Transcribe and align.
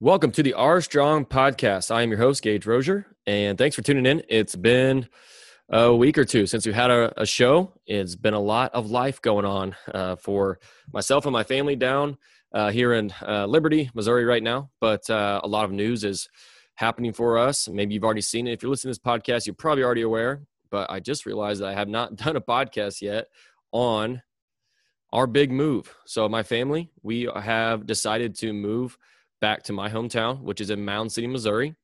Welcome 0.00 0.30
to 0.32 0.44
the 0.44 0.54
R 0.54 0.80
Strong 0.80 1.24
podcast. 1.24 1.90
I 1.90 2.02
am 2.02 2.10
your 2.10 2.20
host, 2.20 2.40
Gage 2.40 2.66
Rozier, 2.66 3.04
and 3.26 3.58
thanks 3.58 3.74
for 3.74 3.82
tuning 3.82 4.06
in. 4.06 4.22
It's 4.28 4.54
been 4.54 5.08
a 5.70 5.92
week 5.92 6.16
or 6.18 6.24
two 6.24 6.46
since 6.46 6.64
we 6.64 6.72
had 6.72 6.92
a, 6.92 7.20
a 7.20 7.26
show. 7.26 7.72
It's 7.84 8.14
been 8.14 8.32
a 8.32 8.38
lot 8.38 8.72
of 8.74 8.92
life 8.92 9.20
going 9.20 9.44
on 9.44 9.74
uh, 9.92 10.14
for 10.14 10.60
myself 10.92 11.26
and 11.26 11.32
my 11.32 11.42
family 11.42 11.74
down 11.74 12.16
uh, 12.54 12.70
here 12.70 12.94
in 12.94 13.12
uh, 13.26 13.46
Liberty, 13.46 13.90
Missouri, 13.92 14.24
right 14.24 14.40
now. 14.40 14.70
But 14.80 15.10
uh, 15.10 15.40
a 15.42 15.48
lot 15.48 15.64
of 15.64 15.72
news 15.72 16.04
is 16.04 16.28
happening 16.76 17.12
for 17.12 17.36
us. 17.36 17.68
Maybe 17.68 17.94
you've 17.94 18.04
already 18.04 18.20
seen 18.20 18.46
it. 18.46 18.52
If 18.52 18.62
you're 18.62 18.70
listening 18.70 18.94
to 18.94 19.00
this 19.00 19.04
podcast, 19.04 19.46
you're 19.46 19.54
probably 19.56 19.82
already 19.82 20.02
aware. 20.02 20.42
But 20.70 20.92
I 20.92 21.00
just 21.00 21.26
realized 21.26 21.60
that 21.60 21.70
I 21.70 21.74
have 21.74 21.88
not 21.88 22.14
done 22.24 22.36
a 22.36 22.40
podcast 22.40 23.02
yet 23.02 23.26
on 23.72 24.22
our 25.12 25.26
big 25.26 25.50
move. 25.50 25.92
So, 26.06 26.28
my 26.28 26.44
family, 26.44 26.92
we 27.02 27.28
have 27.34 27.84
decided 27.84 28.36
to 28.36 28.52
move 28.52 28.96
back 29.40 29.62
to 29.64 29.72
my 29.72 29.88
hometown, 29.88 30.40
which 30.42 30.60
is 30.60 30.70
in 30.70 30.84
Mound 30.84 31.12
City, 31.12 31.26
Missouri, 31.26 31.74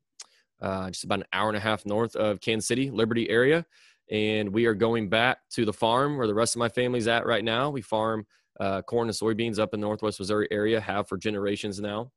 uh, 0.61 0.91
just 0.91 1.05
about 1.05 1.21
an 1.21 1.27
hour 1.33 1.49
and 1.49 1.57
a 1.57 1.61
half 1.61 1.87
north 1.87 2.17
of 2.17 2.41
Kansas 2.41 2.67
City, 2.67 2.91
Liberty 2.91 3.29
area. 3.31 3.65
And 4.11 4.53
we 4.53 4.67
are 4.67 4.75
going 4.75 5.09
back 5.09 5.39
to 5.51 5.65
the 5.65 5.73
farm 5.73 6.17
where 6.17 6.27
the 6.27 6.35
rest 6.35 6.55
of 6.55 6.59
my 6.59 6.69
family's 6.69 7.09
at 7.09 7.27
right 7.27 7.45
now. 7.45 7.71
We 7.71 7.81
farm 7.81 8.27
uh, 8.61 8.83
corn 8.83 9.09
and 9.09 9.17
soybeans 9.17 9.59
up 9.59 9.75
in 9.75 9.81
the 9.81 9.87
Northwest 9.87 10.21
Missouri 10.21 10.47
area, 10.51 10.81
have 10.81 11.09
for 11.09 11.17
generations 11.17 11.81
now. 11.81 12.13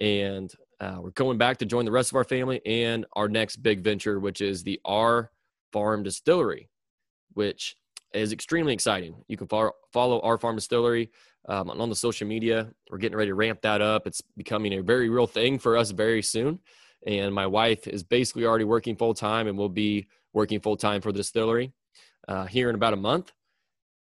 And 0.00 0.52
uh, 0.80 0.98
we're 1.00 1.10
going 1.10 1.38
back 1.38 1.58
to 1.58 1.66
join 1.66 1.84
the 1.84 1.90
rest 1.90 2.10
of 2.12 2.16
our 2.16 2.24
family 2.24 2.60
and 2.66 3.06
our 3.14 3.28
next 3.28 3.56
big 3.56 3.80
venture, 3.80 4.20
which 4.20 4.40
is 4.40 4.62
the 4.62 4.80
R 4.84 5.30
Farm 5.72 6.02
Distillery, 6.02 6.68
which 7.34 7.76
is 8.14 8.32
extremely 8.32 8.72
exciting. 8.72 9.14
You 9.28 9.36
can 9.36 9.48
follow, 9.48 9.72
follow 9.92 10.20
R 10.20 10.38
Farm 10.38 10.56
Distillery 10.56 11.10
um, 11.48 11.70
on 11.70 11.88
the 11.88 11.96
social 11.96 12.26
media. 12.26 12.70
We're 12.90 12.98
getting 12.98 13.18
ready 13.18 13.30
to 13.30 13.34
ramp 13.34 13.60
that 13.62 13.80
up. 13.80 14.06
It's 14.06 14.22
becoming 14.36 14.74
a 14.74 14.82
very 14.82 15.08
real 15.08 15.26
thing 15.26 15.58
for 15.58 15.76
us 15.76 15.90
very 15.90 16.22
soon. 16.22 16.60
And 17.06 17.34
my 17.34 17.46
wife 17.46 17.86
is 17.86 18.02
basically 18.02 18.44
already 18.44 18.64
working 18.64 18.96
full 18.96 19.14
time 19.14 19.46
and 19.46 19.56
will 19.56 19.68
be 19.68 20.08
working 20.32 20.60
full 20.60 20.76
time 20.76 21.00
for 21.00 21.12
the 21.12 21.18
distillery 21.18 21.72
uh, 22.26 22.46
here 22.46 22.68
in 22.68 22.74
about 22.74 22.92
a 22.92 22.96
month. 22.96 23.32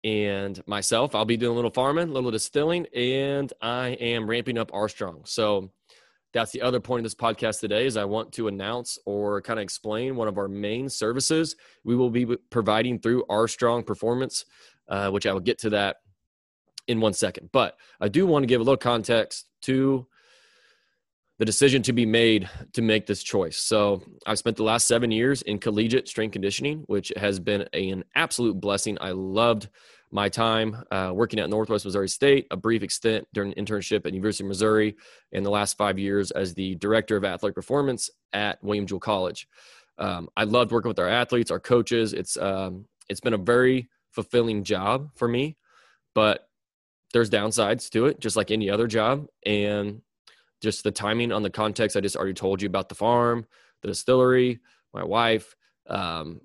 And 0.04 0.62
myself, 0.68 1.14
I'll 1.14 1.26
be 1.26 1.38
doing 1.38 1.52
a 1.52 1.56
little 1.56 1.72
farming, 1.72 2.10
a 2.10 2.12
little 2.12 2.32
distilling, 2.32 2.88
and 2.88 3.54
I 3.62 3.90
am 3.90 4.28
ramping 4.28 4.58
up 4.58 4.72
R 4.74 4.90
Strong. 4.90 5.22
So 5.26 5.72
that's 6.34 6.52
the 6.52 6.62
other 6.62 6.80
point 6.80 7.02
of 7.02 7.04
this 7.04 7.16
podcast 7.16 7.60
today 7.60 7.86
is 7.86 7.98
I 7.98 8.06
want 8.06 8.32
to 8.34 8.48
announce 8.48 8.98
or 9.06 9.42
kind 9.42 9.60
of 9.60 9.64
explain 9.64 10.16
one 10.16 10.28
of 10.28 10.38
our 10.38 10.48
main 10.48 10.90
services 10.90 11.56
we 11.84 11.96
will 11.96 12.10
be 12.10 12.26
providing 12.50 13.00
through 13.00 13.26
R 13.30 13.48
Strong 13.48 13.84
Performance, 13.84 14.46
uh, 14.88 15.10
which 15.10 15.26
I 15.26 15.34
will 15.34 15.40
get 15.40 15.60
to 15.60 15.70
that 15.72 15.98
in 16.88 17.00
one 17.00 17.14
second. 17.14 17.50
But 17.52 17.78
I 18.00 18.08
do 18.08 18.26
want 18.26 18.44
to 18.44 18.48
give 18.48 18.62
a 18.62 18.64
little 18.64 18.78
context 18.78 19.48
to 19.64 20.08
the 21.38 21.46
decision 21.46 21.82
to 21.82 21.94
be 21.94 22.06
made 22.06 22.48
to 22.74 22.84
make 22.84 23.08
this 23.08 23.24
choice. 23.24 23.58
So 23.58 24.04
I've 24.28 24.38
spent 24.38 24.58
the 24.58 24.64
last 24.64 24.88
seven 24.88 25.10
years 25.10 25.42
in 25.42 25.58
collegiate 25.58 26.08
strength 26.08 26.34
conditioning, 26.34 26.84
which 26.86 27.12
has 27.18 27.40
been 27.40 27.68
a, 27.74 27.90
an 27.90 28.04
absolute 28.14 28.62
blessing. 28.62 28.98
I 29.02 29.12
loved 29.12 29.68
my 30.12 30.28
time 30.30 30.84
uh, 30.92 31.12
working 31.14 31.40
at 31.40 31.50
Northwest 31.50 31.86
Missouri 31.86 32.10
State, 32.10 32.48
a 32.52 32.58
brief 32.58 32.84
extent 32.84 33.28
during 33.34 33.54
an 33.54 33.66
internship 33.66 34.06
at 34.06 34.14
University 34.14 34.44
of 34.44 34.50
Missouri, 34.50 34.96
in 35.32 35.44
the 35.44 35.50
last 35.50 35.78
five 35.78 35.98
years 35.98 36.32
as 36.32 36.54
the 36.54 36.76
director 36.76 37.16
of 37.16 37.24
athletic 37.24 37.56
performance 37.56 38.10
at 38.34 38.62
William 38.64 38.86
Jewell 38.86 39.00
College. 39.00 39.48
Um, 39.98 40.30
I 40.36 40.44
loved 40.44 40.72
working 40.72 40.90
with 40.90 41.00
our 41.00 41.08
athletes, 41.08 41.52
our 41.52 41.60
coaches. 41.60 42.14
It's 42.14 42.36
um, 42.38 42.86
it's 43.10 43.22
been 43.22 43.34
a 43.34 43.38
very 43.38 43.90
fulfilling 44.12 44.64
job 44.64 45.12
for 45.16 45.28
me, 45.28 45.58
but 46.14 46.48
there's 47.14 47.30
downsides 47.30 47.90
to 47.92 48.08
it, 48.08 48.20
just 48.20 48.36
like 48.36 48.52
any 48.52 48.70
other 48.70 48.88
job. 48.88 49.28
And 49.46 50.02
just 50.62 50.84
the 50.84 50.92
timing 50.92 51.32
on 51.32 51.44
the 51.44 51.50
context 51.50 51.98
I 51.98 52.02
just 52.02 52.16
already 52.16 52.34
told 52.34 52.62
you 52.62 52.68
about 52.68 52.90
the 52.90 52.96
farm, 52.96 53.46
the 53.82 53.88
distillery, 53.88 54.60
my 54.94 55.04
wife, 55.04 55.56
um, 55.88 56.42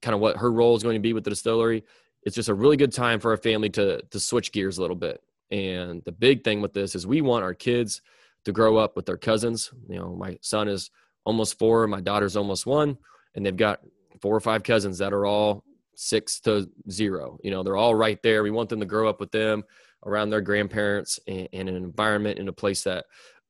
kind 0.00 0.14
of 0.14 0.20
what 0.20 0.36
her 0.36 0.50
role 0.50 0.76
is 0.76 0.82
going 0.82 0.94
to 0.94 1.00
be 1.00 1.12
with 1.12 1.24
the 1.24 1.30
distillery. 1.30 1.84
It's 2.22 2.36
just 2.36 2.48
a 2.48 2.54
really 2.54 2.76
good 2.76 2.92
time 2.92 3.20
for 3.20 3.30
our 3.30 3.36
family 3.36 3.70
to 3.70 4.02
to 4.02 4.20
switch 4.20 4.52
gears 4.52 4.78
a 4.78 4.80
little 4.80 4.96
bit. 4.96 5.22
And 5.50 6.02
the 6.04 6.12
big 6.12 6.44
thing 6.44 6.60
with 6.60 6.74
this 6.74 6.94
is 6.94 7.06
we 7.06 7.20
want 7.20 7.44
our 7.44 7.54
kids 7.54 8.02
to 8.44 8.52
grow 8.52 8.76
up 8.76 8.96
with 8.96 9.06
their 9.06 9.16
cousins. 9.16 9.70
You 9.88 9.96
know, 9.96 10.14
my 10.14 10.38
son 10.42 10.68
is 10.68 10.90
almost 11.24 11.58
four, 11.58 11.86
my 11.86 12.00
daughter's 12.00 12.36
almost 12.36 12.66
one, 12.66 12.98
and 13.34 13.44
they've 13.44 13.56
got 13.56 13.80
four 14.20 14.34
or 14.34 14.40
five 14.40 14.62
cousins 14.62 14.98
that 14.98 15.12
are 15.12 15.26
all 15.26 15.64
six 15.94 16.40
to 16.40 16.68
zero. 16.90 17.38
You 17.42 17.50
know, 17.50 17.62
they're 17.62 17.76
all 17.76 17.94
right 17.94 18.22
there. 18.22 18.42
We 18.42 18.50
want 18.50 18.68
them 18.68 18.80
to 18.80 18.86
grow 18.86 19.08
up 19.08 19.20
with 19.20 19.32
them 19.32 19.64
around 20.04 20.30
their 20.30 20.40
grandparents 20.40 21.18
and, 21.26 21.48
and 21.52 21.68
an 21.68 21.76
environment 21.76 22.38
in 22.38 22.48
a 22.48 22.52
place 22.52 22.84
that 22.84 23.06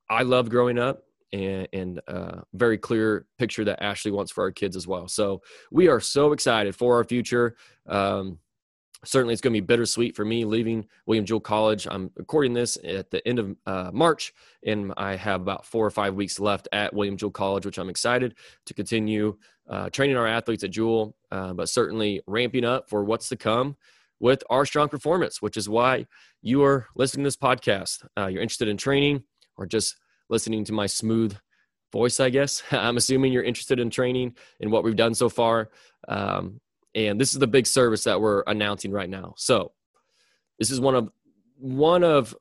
I 0.09 0.23
loved 0.23 0.51
growing 0.51 0.79
up 0.79 1.03
and, 1.33 1.69
and 1.73 2.01
uh, 2.09 2.41
very 2.55 2.79
clear 2.79 3.27
picture 3.39 3.65
that 3.65 3.83
Ashley 3.83 4.11
wants 4.11 4.33
for 4.33 4.45
our 4.45 4.51
kids 4.51 4.77
as 4.77 4.87
well. 4.87 5.09
So 5.09 5.43
we 5.71 5.89
are 5.89 6.01
so 6.01 6.33
excited 6.33 6.75
for 6.75 6.97
our 6.97 7.05
future. 7.05 7.57
Um, 7.87 8.39
certainly, 9.05 9.33
it's 9.33 9.41
going 9.41 9.55
to 9.55 9.61
be 9.61 9.67
bittersweet 9.67 10.17
for 10.17 10.25
me 10.25 10.45
leaving 10.45 10.87
William 11.07 11.25
Jewell 11.25 11.41
College. 11.41 11.87
I'm 11.91 12.11
recording 12.17 12.53
this 12.53 12.77
at 12.85 13.11
the 13.11 13.27
end 13.27 13.39
of 13.39 13.57
uh, 13.67 13.91
March, 13.93 14.33
and 14.65 14.93
I 14.97 15.17
have 15.17 15.41
about 15.41 15.67
four 15.67 15.87
or 15.87 15.91
five 15.91 16.15
weeks 16.15 16.41
left 16.41 16.69
at 16.73 16.95
William 16.95 17.17
Jewell 17.17 17.31
College, 17.31 17.67
which 17.67 17.79
I'm 17.79 17.89
excited 17.89 18.35
to 18.67 18.75
continue 18.75 19.37
uh, 19.69 19.91
training 19.91 20.17
our 20.17 20.27
athletes 20.27 20.65
at 20.65 20.71
Jewell, 20.71 21.15
uh, 21.31 21.53
but 21.53 21.69
certainly 21.69 22.23
ramping 22.27 22.65
up 22.65 22.89
for 22.89 23.05
what's 23.05 23.29
to 23.29 23.37
come 23.37 23.77
with 24.21 24.43
R 24.51 24.65
Strong 24.65 24.89
Performance, 24.89 25.41
which 25.41 25.57
is 25.57 25.69
why 25.69 26.07
you 26.43 26.63
are 26.65 26.87
listening 26.97 27.25
to 27.25 27.29
this 27.29 27.37
podcast. 27.37 28.05
Uh, 28.17 28.27
you're 28.27 28.43
interested 28.43 28.69
in 28.69 28.77
training 28.77 29.23
or 29.57 29.67
just 29.67 29.97
listening 30.29 30.65
to 30.65 30.73
my 30.73 30.87
smooth 30.87 31.37
voice, 31.93 32.21
I 32.21 32.31
guess. 32.31 32.63
I'm 32.71 32.97
assuming 32.97 33.33
you're 33.33 33.43
interested 33.43 33.79
in 33.79 33.91
training 33.91 34.37
and 34.61 34.71
what 34.71 34.85
we've 34.85 34.97
done 34.97 35.15
so 35.15 35.29
far. 35.29 35.71
Um, 36.07 36.61
and 37.07 37.21
this 37.21 37.33
is 37.33 37.39
the 37.39 37.47
big 37.47 37.67
service 37.67 38.05
that 38.05 38.21
we're 38.21 38.43
announcing 38.47 38.91
right 38.91 39.09
now. 39.09 39.35
So 39.37 39.73
this 40.59 40.71
is 40.71 40.81
one 40.81 40.95
of 40.95 41.11
one 41.59 42.03
of 42.03 42.35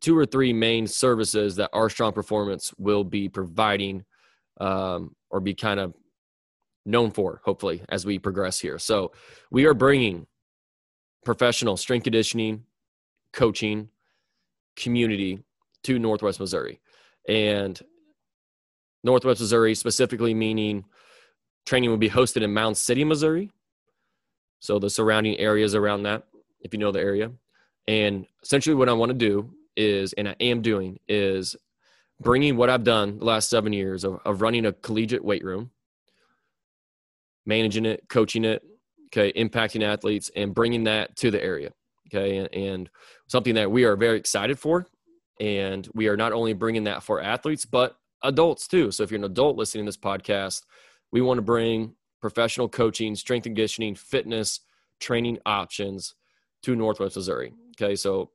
two 0.00 0.16
or 0.18 0.26
three 0.26 0.52
main 0.52 0.86
services 0.86 1.56
that 1.56 1.70
R 1.72 1.88
Strong 1.88 2.12
Performance 2.12 2.74
will 2.76 3.04
be 3.04 3.28
providing 3.28 4.04
um, 4.60 5.14
or 5.30 5.40
be 5.40 5.54
kind 5.54 5.80
of 5.80 5.94
known 6.84 7.10
for, 7.10 7.40
hopefully, 7.44 7.82
as 7.88 8.04
we 8.04 8.18
progress 8.18 8.60
here. 8.60 8.78
So 8.78 9.12
we 9.50 9.64
are 9.64 9.74
bringing 9.74 10.26
professional 11.24 11.76
strength 11.76 12.04
conditioning, 12.04 12.64
coaching 13.32 13.88
community 14.76 15.42
to 15.84 15.98
Northwest 15.98 16.40
Missouri. 16.40 16.80
And 17.28 17.80
Northwest 19.02 19.40
Missouri, 19.40 19.74
specifically 19.74 20.34
meaning 20.34 20.84
training 21.64 21.90
will 21.90 21.96
be 21.96 22.10
hosted 22.10 22.42
in 22.42 22.52
Mound 22.52 22.76
City, 22.76 23.04
Missouri. 23.04 23.50
So 24.64 24.78
the 24.78 24.88
surrounding 24.88 25.36
areas 25.36 25.74
around 25.74 26.04
that, 26.04 26.22
if 26.62 26.72
you 26.72 26.78
know 26.78 26.90
the 26.90 26.98
area. 26.98 27.30
And 27.86 28.24
essentially, 28.42 28.74
what 28.74 28.88
I 28.88 28.94
want 28.94 29.10
to 29.10 29.14
do 29.14 29.50
is, 29.76 30.14
and 30.14 30.26
I 30.26 30.34
am 30.40 30.62
doing, 30.62 30.98
is 31.06 31.54
bringing 32.18 32.56
what 32.56 32.70
I've 32.70 32.82
done 32.82 33.18
the 33.18 33.26
last 33.26 33.50
seven 33.50 33.74
years 33.74 34.04
of, 34.04 34.20
of 34.24 34.40
running 34.40 34.64
a 34.64 34.72
collegiate 34.72 35.22
weight 35.22 35.44
room, 35.44 35.70
managing 37.44 37.84
it, 37.84 38.08
coaching 38.08 38.46
it, 38.46 38.62
okay, 39.08 39.34
impacting 39.38 39.82
athletes 39.82 40.30
and 40.34 40.54
bringing 40.54 40.84
that 40.84 41.14
to 41.16 41.30
the 41.30 41.44
area, 41.44 41.70
okay, 42.08 42.38
and, 42.38 42.54
and 42.54 42.90
something 43.26 43.56
that 43.56 43.70
we 43.70 43.84
are 43.84 43.96
very 43.96 44.16
excited 44.16 44.58
for. 44.58 44.86
And 45.40 45.86
we 45.92 46.08
are 46.08 46.16
not 46.16 46.32
only 46.32 46.54
bringing 46.54 46.84
that 46.84 47.02
for 47.02 47.20
athletes, 47.20 47.66
but 47.66 47.98
adults 48.22 48.66
too. 48.66 48.90
So 48.92 49.02
if 49.02 49.10
you're 49.10 49.18
an 49.18 49.24
adult 49.24 49.58
listening 49.58 49.84
to 49.84 49.88
this 49.90 49.98
podcast, 49.98 50.62
we 51.12 51.20
want 51.20 51.36
to 51.36 51.42
bring 51.42 51.96
professional 52.24 52.70
coaching, 52.70 53.14
strength 53.14 53.44
and 53.44 53.54
conditioning, 53.54 53.94
fitness, 53.94 54.60
training 54.98 55.38
options 55.44 56.14
to 56.62 56.74
Northwest 56.74 57.16
Missouri. 57.16 57.52
Okay, 57.72 57.94
so 57.94 58.30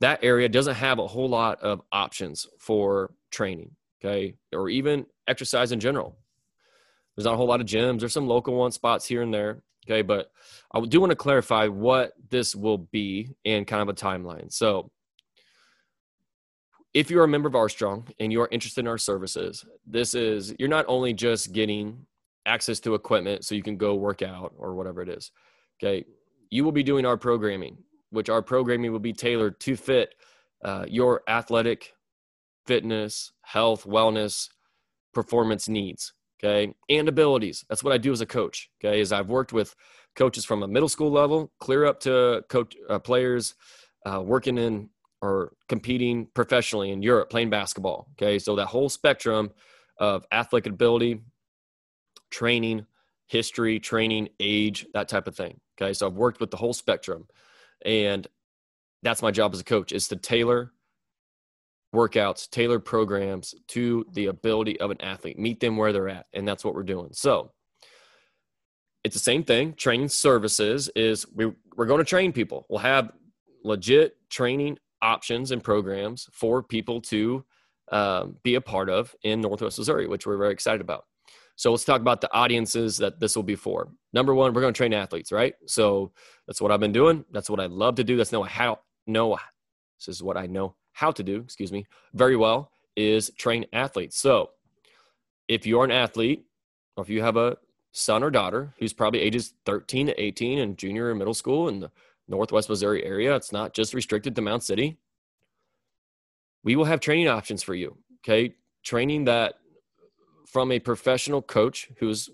that 0.00 0.22
area 0.22 0.46
doesn't 0.46 0.74
have 0.74 0.98
a 0.98 1.06
whole 1.06 1.30
lot 1.30 1.58
of 1.62 1.80
options 1.90 2.46
for 2.58 3.14
training, 3.30 3.70
okay, 4.04 4.34
or 4.52 4.68
even 4.68 5.06
exercise 5.26 5.72
in 5.72 5.80
general. 5.80 6.18
There's 7.16 7.24
not 7.24 7.32
a 7.32 7.36
whole 7.38 7.46
lot 7.46 7.62
of 7.62 7.66
gyms. 7.66 8.00
There's 8.00 8.12
some 8.12 8.28
local 8.28 8.56
one 8.56 8.72
spots 8.72 9.06
here 9.06 9.22
and 9.22 9.32
there, 9.32 9.62
Okay, 9.86 10.02
but 10.02 10.30
I 10.74 10.84
do 10.84 11.00
want 11.00 11.10
to 11.10 11.16
clarify 11.16 11.68
what 11.68 12.12
this 12.28 12.54
will 12.54 12.76
be 12.76 13.30
and 13.46 13.66
kind 13.66 13.80
of 13.80 13.88
a 13.88 13.94
timeline. 13.94 14.52
So, 14.52 14.90
if 16.92 17.10
you're 17.10 17.24
a 17.24 17.28
member 17.28 17.48
of 17.48 17.54
R 17.54 17.70
Strong 17.70 18.08
and 18.20 18.30
you 18.30 18.42
are 18.42 18.48
interested 18.52 18.80
in 18.80 18.86
our 18.86 18.98
services, 18.98 19.64
this 19.86 20.12
is 20.12 20.54
you're 20.58 20.68
not 20.68 20.84
only 20.88 21.14
just 21.14 21.54
getting 21.54 22.04
access 22.46 22.80
to 22.80 22.94
equipment 22.94 23.44
so 23.44 23.54
you 23.54 23.62
can 23.62 23.76
go 23.76 23.94
work 23.94 24.22
out 24.22 24.52
or 24.56 24.74
whatever 24.74 25.02
it 25.02 25.08
is. 25.08 25.30
Okay, 25.82 26.04
you 26.50 26.64
will 26.64 26.72
be 26.72 26.82
doing 26.82 27.04
our 27.04 27.16
programming, 27.16 27.76
which 28.10 28.28
our 28.28 28.42
programming 28.42 28.92
will 28.92 28.98
be 28.98 29.12
tailored 29.12 29.58
to 29.60 29.76
fit 29.76 30.14
uh, 30.64 30.84
your 30.88 31.22
athletic, 31.28 31.94
fitness, 32.66 33.32
health, 33.42 33.84
wellness, 33.84 34.48
performance 35.12 35.68
needs 35.68 36.12
okay, 36.42 36.74
and 36.88 37.08
abilities. 37.08 37.64
That's 37.68 37.84
what 37.84 37.92
I 37.92 37.98
do 37.98 38.12
as 38.12 38.20
a 38.20 38.26
coach, 38.26 38.70
okay, 38.82 39.00
is 39.00 39.12
I've 39.12 39.28
worked 39.28 39.52
with 39.52 39.74
coaches 40.16 40.44
from 40.44 40.62
a 40.62 40.68
middle 40.68 40.88
school 40.88 41.10
level 41.10 41.52
clear 41.60 41.86
up 41.86 42.00
to 42.00 42.44
coach 42.48 42.76
uh, 42.88 42.98
players 42.98 43.54
uh, 44.06 44.22
working 44.22 44.58
in 44.58 44.88
or 45.24 45.52
competing 45.68 46.26
professionally 46.34 46.90
in 46.90 47.02
Europe 47.02 47.30
playing 47.30 47.48
basketball. 47.50 48.08
Okay. 48.12 48.38
So 48.38 48.56
that 48.56 48.66
whole 48.66 48.90
spectrum 48.90 49.50
of 49.98 50.26
athletic 50.30 50.70
ability, 50.70 51.20
training, 52.34 52.84
history, 53.28 53.78
training, 53.78 54.28
age, 54.40 54.86
that 54.92 55.08
type 55.08 55.28
of 55.28 55.36
thing. 55.36 55.60
Okay. 55.80 55.92
So 55.92 56.08
I've 56.08 56.14
worked 56.14 56.40
with 56.40 56.50
the 56.50 56.56
whole 56.56 56.72
spectrum. 56.72 57.28
And 57.84 58.26
that's 59.04 59.22
my 59.22 59.30
job 59.30 59.54
as 59.54 59.60
a 59.60 59.64
coach 59.64 59.92
is 59.92 60.08
to 60.08 60.16
tailor 60.16 60.72
workouts, 61.94 62.50
tailor 62.50 62.80
programs 62.80 63.54
to 63.68 64.04
the 64.14 64.26
ability 64.26 64.80
of 64.80 64.90
an 64.90 65.00
athlete, 65.00 65.38
meet 65.38 65.60
them 65.60 65.76
where 65.76 65.92
they're 65.92 66.08
at. 66.08 66.26
And 66.32 66.46
that's 66.46 66.64
what 66.64 66.74
we're 66.74 66.82
doing. 66.82 67.10
So 67.12 67.52
it's 69.04 69.14
the 69.14 69.20
same 69.20 69.44
thing. 69.44 69.74
Training 69.74 70.08
services 70.08 70.90
is 70.96 71.24
we, 71.32 71.52
we're 71.76 71.86
going 71.86 71.98
to 71.98 72.04
train 72.04 72.32
people. 72.32 72.66
We'll 72.68 72.80
have 72.80 73.12
legit 73.62 74.16
training 74.28 74.78
options 75.02 75.52
and 75.52 75.62
programs 75.62 76.28
for 76.32 76.64
people 76.64 77.00
to 77.02 77.44
um, 77.92 78.38
be 78.42 78.56
a 78.56 78.60
part 78.60 78.90
of 78.90 79.14
in 79.22 79.40
Northwest 79.40 79.78
Missouri, 79.78 80.08
which 80.08 80.26
we're 80.26 80.38
very 80.38 80.52
excited 80.52 80.80
about. 80.80 81.04
So 81.56 81.70
let's 81.70 81.84
talk 81.84 82.00
about 82.00 82.20
the 82.20 82.32
audiences 82.32 82.96
that 82.98 83.20
this 83.20 83.36
will 83.36 83.44
be 83.44 83.54
for. 83.54 83.88
Number 84.12 84.34
one, 84.34 84.52
we're 84.52 84.60
going 84.60 84.74
to 84.74 84.76
train 84.76 84.92
athletes, 84.92 85.30
right? 85.30 85.54
So 85.66 86.12
that's 86.46 86.60
what 86.60 86.72
I've 86.72 86.80
been 86.80 86.92
doing. 86.92 87.24
That's 87.30 87.48
what 87.48 87.60
I 87.60 87.66
love 87.66 87.94
to 87.96 88.04
do. 88.04 88.16
That's 88.16 88.32
know 88.32 88.42
how 88.42 88.80
know. 89.06 89.38
This 89.98 90.08
is 90.08 90.22
what 90.22 90.36
I 90.36 90.46
know 90.46 90.74
how 90.92 91.10
to 91.12 91.22
do. 91.22 91.36
Excuse 91.40 91.72
me, 91.72 91.86
very 92.12 92.36
well 92.36 92.72
is 92.96 93.30
train 93.38 93.66
athletes. 93.72 94.18
So 94.18 94.50
if 95.48 95.66
you're 95.66 95.84
an 95.84 95.90
athlete, 95.90 96.44
or 96.96 97.02
if 97.02 97.10
you 97.10 97.22
have 97.22 97.36
a 97.36 97.56
son 97.92 98.22
or 98.22 98.30
daughter 98.30 98.74
who's 98.78 98.92
probably 98.92 99.20
ages 99.20 99.54
13 99.66 100.08
to 100.08 100.20
18 100.20 100.58
in 100.58 100.76
junior 100.76 101.10
or 101.10 101.14
middle 101.14 101.34
school 101.34 101.68
in 101.68 101.80
the 101.80 101.90
Northwest 102.28 102.68
Missouri 102.68 103.04
area, 103.04 103.34
it's 103.34 103.52
not 103.52 103.74
just 103.74 103.94
restricted 103.94 104.34
to 104.36 104.42
Mound 104.42 104.62
City. 104.62 104.98
We 106.62 106.76
will 106.76 106.84
have 106.84 107.00
training 107.00 107.28
options 107.28 107.62
for 107.62 107.74
you. 107.74 107.96
Okay, 108.20 108.54
training 108.82 109.24
that 109.24 109.54
from 110.46 110.72
a 110.72 110.78
professional 110.78 111.42
coach 111.42 111.88
who's 111.98 112.30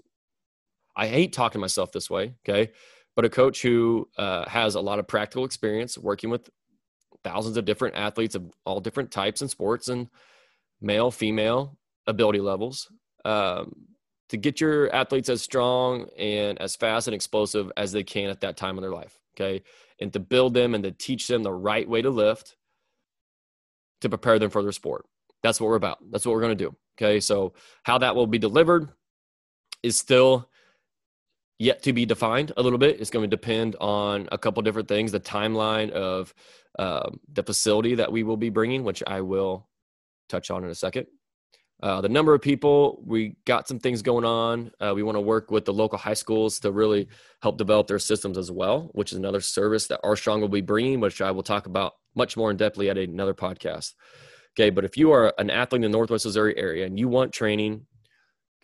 I 0.96 1.06
hate 1.06 1.32
talking 1.32 1.54
to 1.54 1.60
myself 1.60 1.92
this 1.92 2.10
way, 2.10 2.34
okay, 2.46 2.72
but 3.16 3.24
a 3.24 3.30
coach 3.30 3.62
who 3.62 4.08
uh, 4.18 4.48
has 4.48 4.74
a 4.74 4.80
lot 4.80 4.98
of 4.98 5.06
practical 5.06 5.44
experience 5.44 5.96
working 5.96 6.30
with 6.30 6.50
thousands 7.22 7.56
of 7.56 7.64
different 7.64 7.96
athletes 7.96 8.34
of 8.34 8.50
all 8.64 8.80
different 8.80 9.10
types 9.10 9.40
and 9.40 9.50
sports 9.50 9.88
and 9.88 10.08
male, 10.80 11.10
female 11.10 11.76
ability 12.06 12.40
levels 12.40 12.90
um, 13.24 13.72
to 14.28 14.36
get 14.36 14.60
your 14.60 14.94
athletes 14.94 15.28
as 15.28 15.42
strong 15.42 16.08
and 16.18 16.60
as 16.60 16.76
fast 16.76 17.06
and 17.08 17.14
explosive 17.14 17.70
as 17.76 17.92
they 17.92 18.02
can 18.02 18.30
at 18.30 18.40
that 18.40 18.56
time 18.56 18.76
in 18.76 18.82
their 18.82 18.92
life, 18.92 19.18
okay, 19.36 19.62
and 20.00 20.12
to 20.12 20.20
build 20.20 20.54
them 20.54 20.74
and 20.74 20.84
to 20.84 20.90
teach 20.90 21.28
them 21.28 21.42
the 21.42 21.52
right 21.52 21.88
way 21.88 22.02
to 22.02 22.10
lift 22.10 22.56
to 24.00 24.08
prepare 24.08 24.38
them 24.38 24.50
for 24.50 24.62
their 24.62 24.72
sport. 24.72 25.04
That's 25.42 25.60
what 25.60 25.68
we're 25.68 25.76
about. 25.76 25.98
That's 26.10 26.24
what 26.26 26.34
we're 26.34 26.40
going 26.40 26.56
to 26.56 26.64
do. 26.64 26.76
Okay. 27.00 27.20
So, 27.20 27.54
how 27.82 27.98
that 27.98 28.14
will 28.14 28.26
be 28.26 28.38
delivered 28.38 28.90
is 29.82 29.98
still 29.98 30.48
yet 31.58 31.82
to 31.84 31.92
be 31.92 32.06
defined 32.06 32.52
a 32.56 32.62
little 32.62 32.78
bit. 32.78 33.00
It's 33.00 33.10
going 33.10 33.28
to 33.28 33.36
depend 33.36 33.76
on 33.80 34.28
a 34.32 34.38
couple 34.38 34.62
different 34.62 34.88
things 34.88 35.12
the 35.12 35.20
timeline 35.20 35.90
of 35.90 36.34
uh, 36.78 37.10
the 37.32 37.42
facility 37.42 37.94
that 37.96 38.12
we 38.12 38.22
will 38.22 38.36
be 38.36 38.50
bringing, 38.50 38.84
which 38.84 39.02
I 39.06 39.20
will 39.20 39.68
touch 40.28 40.50
on 40.50 40.64
in 40.64 40.70
a 40.70 40.74
second. 40.74 41.06
Uh, 41.82 42.02
the 42.02 42.08
number 42.08 42.34
of 42.34 42.42
people, 42.42 43.02
we 43.06 43.36
got 43.46 43.66
some 43.66 43.78
things 43.78 44.02
going 44.02 44.24
on. 44.24 44.70
Uh, 44.80 44.92
we 44.94 45.02
want 45.02 45.16
to 45.16 45.20
work 45.20 45.50
with 45.50 45.64
the 45.64 45.72
local 45.72 45.98
high 45.98 46.14
schools 46.14 46.60
to 46.60 46.70
really 46.70 47.08
help 47.40 47.56
develop 47.56 47.86
their 47.86 47.98
systems 47.98 48.36
as 48.36 48.50
well, 48.50 48.90
which 48.92 49.12
is 49.12 49.18
another 49.18 49.40
service 49.40 49.86
that 49.86 50.00
R 50.04 50.16
Strong 50.16 50.42
will 50.42 50.48
be 50.48 50.60
bringing, 50.60 51.00
which 51.00 51.22
I 51.22 51.30
will 51.30 51.42
talk 51.42 51.66
about 51.66 51.94
much 52.14 52.36
more 52.36 52.50
in 52.50 52.58
depthly 52.58 52.90
at 52.90 52.98
another 52.98 53.32
podcast. 53.32 53.94
Okay, 54.60 54.68
but 54.68 54.84
if 54.84 54.98
you 54.98 55.10
are 55.12 55.32
an 55.38 55.48
athlete 55.48 55.78
in 55.78 55.90
the 55.90 55.96
Northwest 55.96 56.26
Missouri 56.26 56.54
area 56.58 56.84
and 56.84 56.98
you 56.98 57.08
want 57.08 57.32
training, 57.32 57.86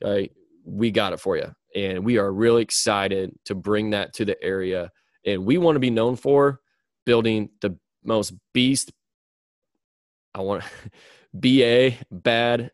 okay, 0.05 0.31
we 0.63 0.91
got 0.91 1.15
it 1.15 1.21
for 1.21 1.39
you. 1.39 1.55
And 1.75 2.05
we 2.05 2.19
are 2.19 2.31
really 2.31 2.61
excited 2.61 3.33
to 3.47 3.55
bring 3.55 3.91
that 3.91 4.13
to 4.15 4.27
the 4.27 4.37
area. 4.45 4.93
And 5.25 5.47
we 5.47 5.57
want 5.57 5.77
to 5.77 5.81
be 5.81 5.89
known 5.89 6.17
for 6.17 6.61
building 7.07 7.49
the 7.63 7.79
most 8.05 8.35
beast. 8.53 8.93
I 10.35 10.43
want 10.43 10.65
BA 11.33 11.93
bad. 12.11 12.71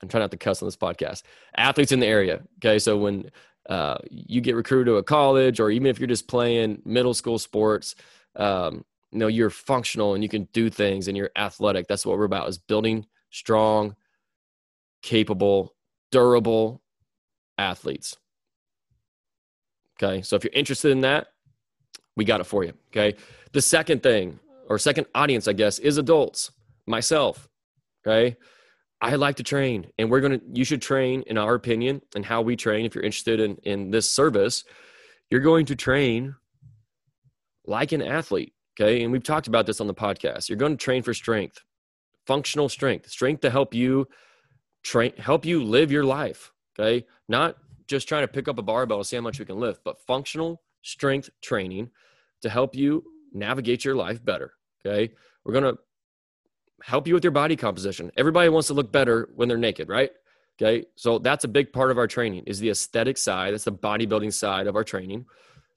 I'm 0.00 0.08
trying 0.08 0.22
not 0.22 0.30
to 0.30 0.38
cuss 0.38 0.62
on 0.62 0.66
this 0.66 0.78
podcast. 0.78 1.24
Athletes 1.54 1.92
in 1.92 2.00
the 2.00 2.06
area. 2.06 2.40
Okay, 2.56 2.78
so 2.78 2.96
when 2.96 3.30
uh, 3.68 3.98
you 4.10 4.40
get 4.40 4.56
recruited 4.56 4.86
to 4.86 4.96
a 4.96 5.02
college, 5.02 5.60
or 5.60 5.70
even 5.70 5.88
if 5.88 5.98
you're 5.98 6.06
just 6.06 6.26
playing 6.26 6.80
middle 6.86 7.12
school 7.12 7.38
sports, 7.38 7.94
um, 8.36 8.82
you 9.14 9.20
know 9.20 9.28
you're 9.28 9.48
functional 9.48 10.14
and 10.14 10.24
you 10.24 10.28
can 10.28 10.48
do 10.52 10.68
things 10.68 11.06
and 11.06 11.16
you're 11.16 11.30
athletic. 11.36 11.86
That's 11.86 12.04
what 12.04 12.18
we're 12.18 12.24
about 12.24 12.48
is 12.48 12.58
building 12.58 13.06
strong 13.30 13.94
capable 15.02 15.74
durable 16.10 16.82
athletes. 17.56 18.16
Okay? 19.96 20.22
So 20.22 20.34
if 20.34 20.42
you're 20.42 20.52
interested 20.52 20.90
in 20.90 21.02
that 21.02 21.28
we 22.16 22.24
got 22.24 22.40
it 22.40 22.44
for 22.44 22.64
you 22.64 22.72
okay? 22.88 23.16
The 23.52 23.62
second 23.62 24.02
thing 24.02 24.40
or 24.68 24.78
second 24.78 25.06
audience 25.14 25.46
i 25.46 25.52
guess 25.52 25.78
is 25.78 25.96
adults. 25.96 26.50
Myself 26.86 27.48
okay? 28.04 28.36
I 29.00 29.14
like 29.14 29.36
to 29.36 29.44
train 29.44 29.86
and 29.96 30.10
we're 30.10 30.20
to 30.22 30.40
you 30.52 30.64
should 30.64 30.82
train 30.82 31.22
in 31.28 31.38
our 31.38 31.54
opinion 31.54 32.02
and 32.16 32.24
how 32.24 32.42
we 32.42 32.56
train. 32.56 32.84
If 32.84 32.96
you're 32.96 33.04
interested 33.04 33.38
in 33.38 33.58
in 33.62 33.92
this 33.92 34.10
service 34.10 34.64
you're 35.30 35.40
going 35.40 35.66
to 35.66 35.76
train 35.76 36.34
like 37.66 37.92
an 37.92 38.02
athlete 38.02 38.53
Okay. 38.78 39.02
And 39.02 39.12
we've 39.12 39.22
talked 39.22 39.46
about 39.46 39.66
this 39.66 39.80
on 39.80 39.86
the 39.86 39.94
podcast. 39.94 40.48
You're 40.48 40.58
going 40.58 40.76
to 40.76 40.82
train 40.82 41.02
for 41.02 41.14
strength, 41.14 41.62
functional 42.26 42.68
strength, 42.68 43.08
strength 43.08 43.40
to 43.42 43.50
help 43.50 43.72
you 43.74 44.08
train, 44.82 45.12
help 45.16 45.44
you 45.44 45.62
live 45.62 45.92
your 45.92 46.04
life. 46.04 46.52
Okay. 46.78 47.06
Not 47.28 47.56
just 47.86 48.08
trying 48.08 48.22
to 48.22 48.28
pick 48.28 48.48
up 48.48 48.58
a 48.58 48.62
barbell 48.62 48.98
and 48.98 49.06
see 49.06 49.16
how 49.16 49.22
much 49.22 49.38
we 49.38 49.44
can 49.44 49.60
lift, 49.60 49.82
but 49.84 50.00
functional 50.06 50.62
strength 50.82 51.30
training 51.42 51.90
to 52.42 52.48
help 52.48 52.74
you 52.74 53.04
navigate 53.32 53.84
your 53.84 53.94
life 53.94 54.24
better. 54.24 54.52
Okay. 54.84 55.12
We're 55.44 55.52
going 55.52 55.74
to 55.74 55.78
help 56.82 57.06
you 57.06 57.14
with 57.14 57.24
your 57.24 57.30
body 57.30 57.56
composition. 57.56 58.10
Everybody 58.16 58.48
wants 58.48 58.68
to 58.68 58.74
look 58.74 58.90
better 58.90 59.30
when 59.36 59.48
they're 59.48 59.56
naked, 59.56 59.88
right? 59.88 60.10
Okay. 60.60 60.86
So 60.96 61.18
that's 61.18 61.44
a 61.44 61.48
big 61.48 61.72
part 61.72 61.90
of 61.90 61.98
our 61.98 62.06
training 62.06 62.44
is 62.46 62.58
the 62.58 62.70
aesthetic 62.70 63.18
side. 63.18 63.54
That's 63.54 63.64
the 63.64 63.72
bodybuilding 63.72 64.32
side 64.32 64.66
of 64.66 64.74
our 64.74 64.84
training. 64.84 65.26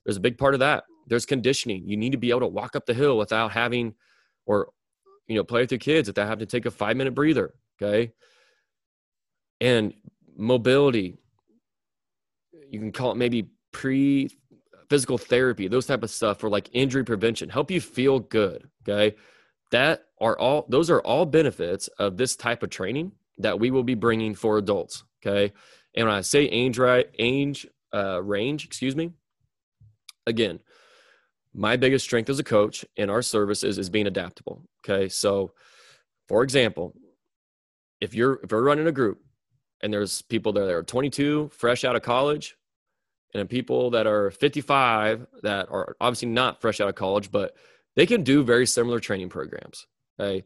There's 0.04 0.16
a 0.16 0.20
big 0.20 0.38
part 0.38 0.54
of 0.54 0.60
that 0.60 0.84
there's 1.08 1.26
conditioning. 1.26 1.88
You 1.88 1.96
need 1.96 2.12
to 2.12 2.18
be 2.18 2.30
able 2.30 2.40
to 2.40 2.46
walk 2.46 2.76
up 2.76 2.86
the 2.86 2.94
hill 2.94 3.18
without 3.18 3.52
having, 3.52 3.94
or, 4.46 4.70
you 5.26 5.36
know, 5.36 5.44
play 5.44 5.62
with 5.62 5.72
your 5.72 5.78
kids 5.78 6.08
without 6.08 6.28
having 6.28 6.46
to 6.46 6.46
take 6.46 6.66
a 6.66 6.70
five 6.70 6.96
minute 6.96 7.14
breather. 7.14 7.54
Okay. 7.80 8.12
And 9.60 9.94
mobility, 10.36 11.16
you 12.70 12.78
can 12.78 12.92
call 12.92 13.12
it 13.12 13.16
maybe 13.16 13.48
pre 13.72 14.30
physical 14.88 15.18
therapy, 15.18 15.68
those 15.68 15.86
type 15.86 16.02
of 16.02 16.10
stuff 16.10 16.40
for 16.40 16.48
like 16.48 16.70
injury 16.72 17.04
prevention, 17.04 17.48
help 17.48 17.70
you 17.70 17.80
feel 17.80 18.20
good. 18.20 18.68
Okay. 18.88 19.16
That 19.70 20.04
are 20.20 20.38
all, 20.38 20.66
those 20.68 20.90
are 20.90 21.00
all 21.00 21.26
benefits 21.26 21.88
of 21.98 22.16
this 22.16 22.36
type 22.36 22.62
of 22.62 22.70
training 22.70 23.12
that 23.38 23.60
we 23.60 23.70
will 23.70 23.82
be 23.82 23.94
bringing 23.94 24.34
for 24.34 24.58
adults. 24.58 25.04
Okay. 25.24 25.52
And 25.94 26.06
when 26.06 26.16
I 26.16 26.20
say 26.22 26.44
age, 26.44 26.78
right, 26.78 27.08
age 27.18 27.66
uh, 27.94 28.22
range, 28.22 28.64
excuse 28.64 28.96
me, 28.96 29.10
again, 30.26 30.60
my 31.58 31.76
biggest 31.76 32.04
strength 32.04 32.30
as 32.30 32.38
a 32.38 32.44
coach 32.44 32.84
in 32.96 33.10
our 33.10 33.20
services 33.20 33.78
is 33.78 33.90
being 33.90 34.06
adaptable. 34.06 34.62
Okay. 34.84 35.08
So, 35.08 35.52
for 36.28 36.44
example, 36.44 36.94
if 38.00 38.14
you're 38.14 38.38
if 38.44 38.52
we're 38.52 38.62
running 38.62 38.86
a 38.86 38.92
group 38.92 39.20
and 39.82 39.92
there's 39.92 40.22
people 40.22 40.52
there 40.52 40.66
that 40.66 40.74
are 40.74 40.84
22, 40.84 41.50
fresh 41.52 41.84
out 41.84 41.96
of 41.96 42.02
college, 42.02 42.56
and 43.34 43.48
people 43.50 43.90
that 43.90 44.06
are 44.06 44.30
55 44.30 45.26
that 45.42 45.68
are 45.68 45.96
obviously 46.00 46.28
not 46.28 46.60
fresh 46.60 46.80
out 46.80 46.88
of 46.88 46.94
college, 46.94 47.32
but 47.32 47.56
they 47.96 48.06
can 48.06 48.22
do 48.22 48.44
very 48.44 48.66
similar 48.66 49.00
training 49.00 49.28
programs. 49.28 49.84
Okay. 50.20 50.44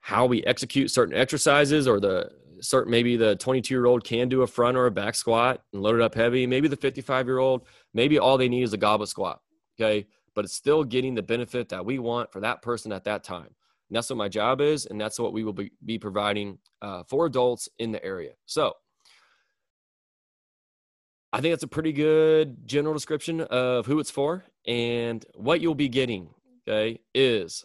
How 0.00 0.26
we 0.26 0.44
execute 0.44 0.92
certain 0.92 1.16
exercises 1.16 1.88
or 1.88 1.98
the 1.98 2.30
certain 2.60 2.92
maybe 2.92 3.16
the 3.16 3.34
22 3.36 3.74
year 3.74 3.86
old 3.86 4.04
can 4.04 4.28
do 4.28 4.42
a 4.42 4.46
front 4.46 4.76
or 4.76 4.86
a 4.86 4.90
back 4.92 5.16
squat 5.16 5.62
and 5.72 5.82
load 5.82 5.96
it 5.96 6.00
up 6.00 6.14
heavy. 6.14 6.46
Maybe 6.46 6.68
the 6.68 6.76
55 6.76 7.26
year 7.26 7.38
old, 7.38 7.66
maybe 7.92 8.20
all 8.20 8.38
they 8.38 8.48
need 8.48 8.62
is 8.62 8.72
a 8.72 8.76
goblet 8.76 9.08
squat. 9.08 9.40
Okay 9.80 10.06
but 10.38 10.44
it's 10.44 10.54
still 10.54 10.84
getting 10.84 11.16
the 11.16 11.22
benefit 11.22 11.68
that 11.68 11.84
we 11.84 11.98
want 11.98 12.30
for 12.30 12.38
that 12.38 12.62
person 12.62 12.92
at 12.92 13.02
that 13.02 13.24
time. 13.24 13.48
And 13.88 13.96
that's 13.96 14.08
what 14.08 14.18
my 14.18 14.28
job 14.28 14.60
is, 14.60 14.86
and 14.86 15.00
that's 15.00 15.18
what 15.18 15.32
we 15.32 15.42
will 15.42 15.52
be, 15.52 15.72
be 15.84 15.98
providing 15.98 16.58
uh, 16.80 17.02
for 17.08 17.26
adults 17.26 17.68
in 17.80 17.90
the 17.90 18.04
area. 18.04 18.34
So 18.46 18.74
I 21.32 21.40
think 21.40 21.50
that's 21.50 21.64
a 21.64 21.66
pretty 21.66 21.92
good 21.92 22.68
general 22.68 22.94
description 22.94 23.40
of 23.40 23.86
who 23.86 23.98
it's 23.98 24.12
for 24.12 24.44
and 24.64 25.26
what 25.34 25.60
you'll 25.60 25.74
be 25.74 25.88
getting. 25.88 26.28
Okay, 26.68 27.00
is 27.16 27.64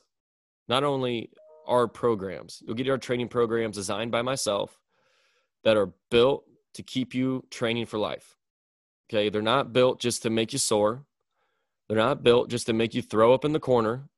not 0.67 0.83
only 0.83 1.29
our 1.67 1.87
programs, 1.87 2.63
you'll 2.65 2.75
get 2.75 2.89
our 2.89 2.97
training 2.97 3.27
programs 3.27 3.75
designed 3.75 4.11
by 4.11 4.23
myself 4.23 4.79
that 5.63 5.77
are 5.77 5.93
built 6.09 6.45
to 6.73 6.81
keep 6.81 7.13
you 7.13 7.45
training 7.51 7.85
for 7.85 7.99
life. 7.99 8.35
Okay, 9.11 9.29
they're 9.29 9.43
not 9.43 9.73
built 9.73 9.99
just 9.99 10.23
to 10.23 10.31
make 10.31 10.53
you 10.53 10.57
sore. 10.57 11.05
They're 11.93 12.01
not 12.01 12.23
built 12.23 12.49
just 12.49 12.65
to 12.65 12.73
make 12.73 12.95
you 12.95 13.03
throw 13.03 13.35
up 13.35 13.45
in 13.45 13.53
the 13.53 13.59
corner. 13.59 14.09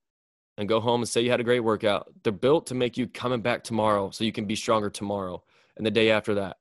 and 0.57 0.69
go 0.69 0.79
home 0.79 1.01
and 1.01 1.09
say 1.09 1.21
you 1.21 1.29
had 1.31 1.41
a 1.41 1.43
great 1.43 1.59
workout. 1.59 2.07
They're 2.23 2.31
built 2.31 2.67
to 2.67 2.75
make 2.75 2.97
you 2.97 3.07
coming 3.07 3.41
back 3.41 3.63
tomorrow 3.63 4.11
so 4.11 4.23
you 4.23 4.31
can 4.31 4.45
be 4.45 4.55
stronger 4.55 4.89
tomorrow 4.89 5.43
and 5.75 5.85
the 5.85 5.91
day 5.91 6.11
after 6.11 6.35
that. 6.35 6.55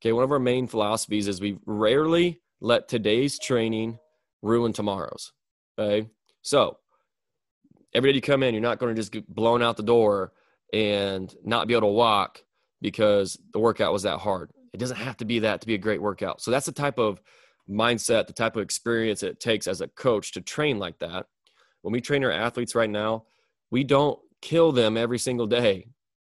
Okay, 0.00 0.12
one 0.12 0.24
of 0.24 0.30
our 0.30 0.38
main 0.38 0.66
philosophies 0.66 1.26
is 1.26 1.40
we 1.40 1.56
rarely 1.64 2.42
let 2.60 2.88
today's 2.88 3.38
training 3.38 3.98
ruin 4.42 4.74
tomorrow's. 4.74 5.32
Okay, 5.78 6.10
so 6.42 6.76
every 7.94 8.12
day 8.12 8.16
you 8.16 8.20
come 8.20 8.42
in, 8.42 8.52
you're 8.52 8.60
not 8.60 8.78
going 8.78 8.94
to 8.94 9.00
just 9.00 9.12
get 9.12 9.26
blown 9.26 9.62
out 9.62 9.78
the 9.78 9.82
door 9.82 10.32
and 10.74 11.34
not 11.42 11.66
be 11.66 11.72
able 11.72 11.88
to 11.88 11.94
walk 11.94 12.44
because 12.82 13.38
the 13.54 13.58
workout 13.58 13.94
was 13.94 14.02
that 14.02 14.18
hard. 14.18 14.50
It 14.74 14.78
doesn't 14.78 14.98
have 14.98 15.16
to 15.16 15.24
be 15.24 15.38
that 15.38 15.62
to 15.62 15.66
be 15.66 15.74
a 15.74 15.78
great 15.78 16.02
workout. 16.02 16.42
So 16.42 16.50
that's 16.50 16.66
the 16.66 16.72
type 16.72 16.98
of 16.98 17.20
mindset, 17.68 18.26
the 18.26 18.32
type 18.32 18.56
of 18.56 18.62
experience 18.62 19.22
it 19.22 19.40
takes 19.40 19.66
as 19.66 19.80
a 19.80 19.88
coach 19.88 20.32
to 20.32 20.40
train 20.40 20.78
like 20.78 20.98
that. 20.98 21.26
When 21.82 21.92
we 21.92 22.00
train 22.00 22.24
our 22.24 22.32
athletes 22.32 22.74
right 22.74 22.90
now, 22.90 23.24
we 23.70 23.84
don't 23.84 24.18
kill 24.42 24.72
them 24.72 24.96
every 24.96 25.18
single 25.18 25.46
day, 25.46 25.88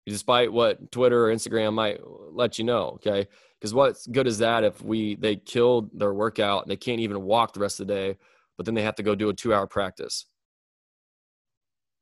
despite 0.07 0.53
what 0.53 0.91
Twitter 0.93 1.27
or 1.27 1.35
Instagram 1.35 1.75
might 1.75 2.01
let 2.31 2.59
you 2.59 2.65
know. 2.65 2.93
Okay. 2.95 3.27
Because 3.61 3.75
what's 3.75 4.07
good 4.07 4.27
is 4.27 4.39
that 4.39 4.65
if 4.65 4.83
we 4.83 5.15
they 5.17 5.37
killed 5.37 5.91
their 5.99 6.13
workout 6.13 6.63
and 6.63 6.71
they 6.71 6.77
can't 6.77 7.01
even 7.01 7.23
walk 7.23 7.53
the 7.53 7.61
rest 7.61 7.81
of 7.81 7.87
the 7.87 7.95
day, 7.95 8.19
but 8.57 8.67
then 8.67 8.75
they 8.75 8.83
have 8.83 8.97
to 8.97 9.03
go 9.03 9.15
do 9.15 9.29
a 9.29 9.35
two 9.35 9.55
hour 9.55 9.67
practice. 9.67 10.27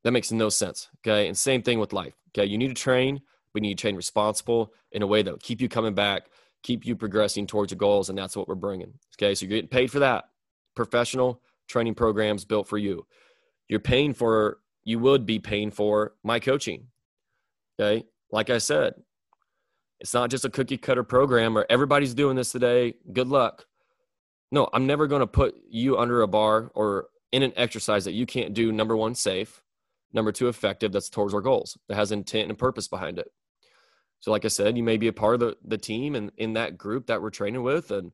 That 0.04 0.12
makes 0.12 0.32
no 0.32 0.48
sense. 0.48 0.88
Okay. 0.98 1.28
And 1.28 1.36
same 1.36 1.62
thing 1.62 1.78
with 1.78 1.92
life. 1.92 2.14
Okay. 2.30 2.46
You 2.46 2.58
need 2.58 2.68
to 2.68 2.74
train, 2.74 3.20
but 3.52 3.62
you 3.62 3.68
need 3.68 3.78
to 3.78 3.82
train 3.82 3.96
responsible 3.96 4.72
in 4.92 5.02
a 5.02 5.06
way 5.06 5.22
that 5.22 5.30
will 5.30 5.38
keep 5.38 5.60
you 5.60 5.68
coming 5.68 5.94
back, 5.94 6.30
keep 6.62 6.86
you 6.86 6.96
progressing 6.96 7.46
towards 7.46 7.72
your 7.72 7.78
goals. 7.78 8.08
And 8.08 8.18
that's 8.18 8.36
what 8.36 8.48
we're 8.48 8.54
bringing. 8.54 8.92
Okay. 9.16 9.34
So 9.34 9.46
you're 9.46 9.56
getting 9.56 9.68
paid 9.68 9.90
for 9.90 10.00
that. 10.00 10.24
Professional 10.74 11.42
training 11.68 11.94
programs 11.94 12.44
built 12.44 12.68
for 12.68 12.78
you. 12.78 13.06
You're 13.68 13.80
paying 13.80 14.14
for, 14.14 14.58
you 14.84 14.98
would 14.98 15.26
be 15.26 15.38
paying 15.38 15.70
for 15.70 16.14
my 16.22 16.40
coaching. 16.40 16.88
Okay. 17.78 18.04
Like 18.30 18.50
I 18.50 18.58
said, 18.58 18.94
it's 20.00 20.14
not 20.14 20.30
just 20.30 20.44
a 20.44 20.50
cookie 20.50 20.78
cutter 20.78 21.04
program 21.04 21.56
or 21.56 21.66
everybody's 21.68 22.14
doing 22.14 22.36
this 22.36 22.52
today. 22.52 22.94
Good 23.12 23.28
luck. 23.28 23.66
No, 24.50 24.68
I'm 24.72 24.86
never 24.86 25.06
going 25.06 25.20
to 25.20 25.26
put 25.26 25.54
you 25.68 25.98
under 25.98 26.22
a 26.22 26.28
bar 26.28 26.70
or 26.74 27.08
in 27.32 27.42
an 27.42 27.52
exercise 27.56 28.04
that 28.04 28.12
you 28.12 28.26
can't 28.26 28.54
do. 28.54 28.72
Number 28.72 28.96
one, 28.96 29.14
safe. 29.14 29.62
Number 30.12 30.32
two, 30.32 30.48
effective. 30.48 30.90
That's 30.90 31.08
towards 31.08 31.34
our 31.34 31.40
goals. 31.40 31.78
That 31.88 31.94
has 31.94 32.10
intent 32.10 32.48
and 32.48 32.58
purpose 32.58 32.88
behind 32.88 33.18
it. 33.18 33.30
So, 34.20 34.30
like 34.30 34.44
I 34.44 34.48
said, 34.48 34.76
you 34.76 34.82
may 34.82 34.96
be 34.96 35.08
a 35.08 35.12
part 35.12 35.34
of 35.34 35.40
the, 35.40 35.56
the 35.64 35.78
team 35.78 36.14
and 36.14 36.30
in 36.36 36.52
that 36.54 36.76
group 36.76 37.06
that 37.06 37.20
we're 37.20 37.30
training 37.30 37.62
with. 37.62 37.90
And 37.90 38.12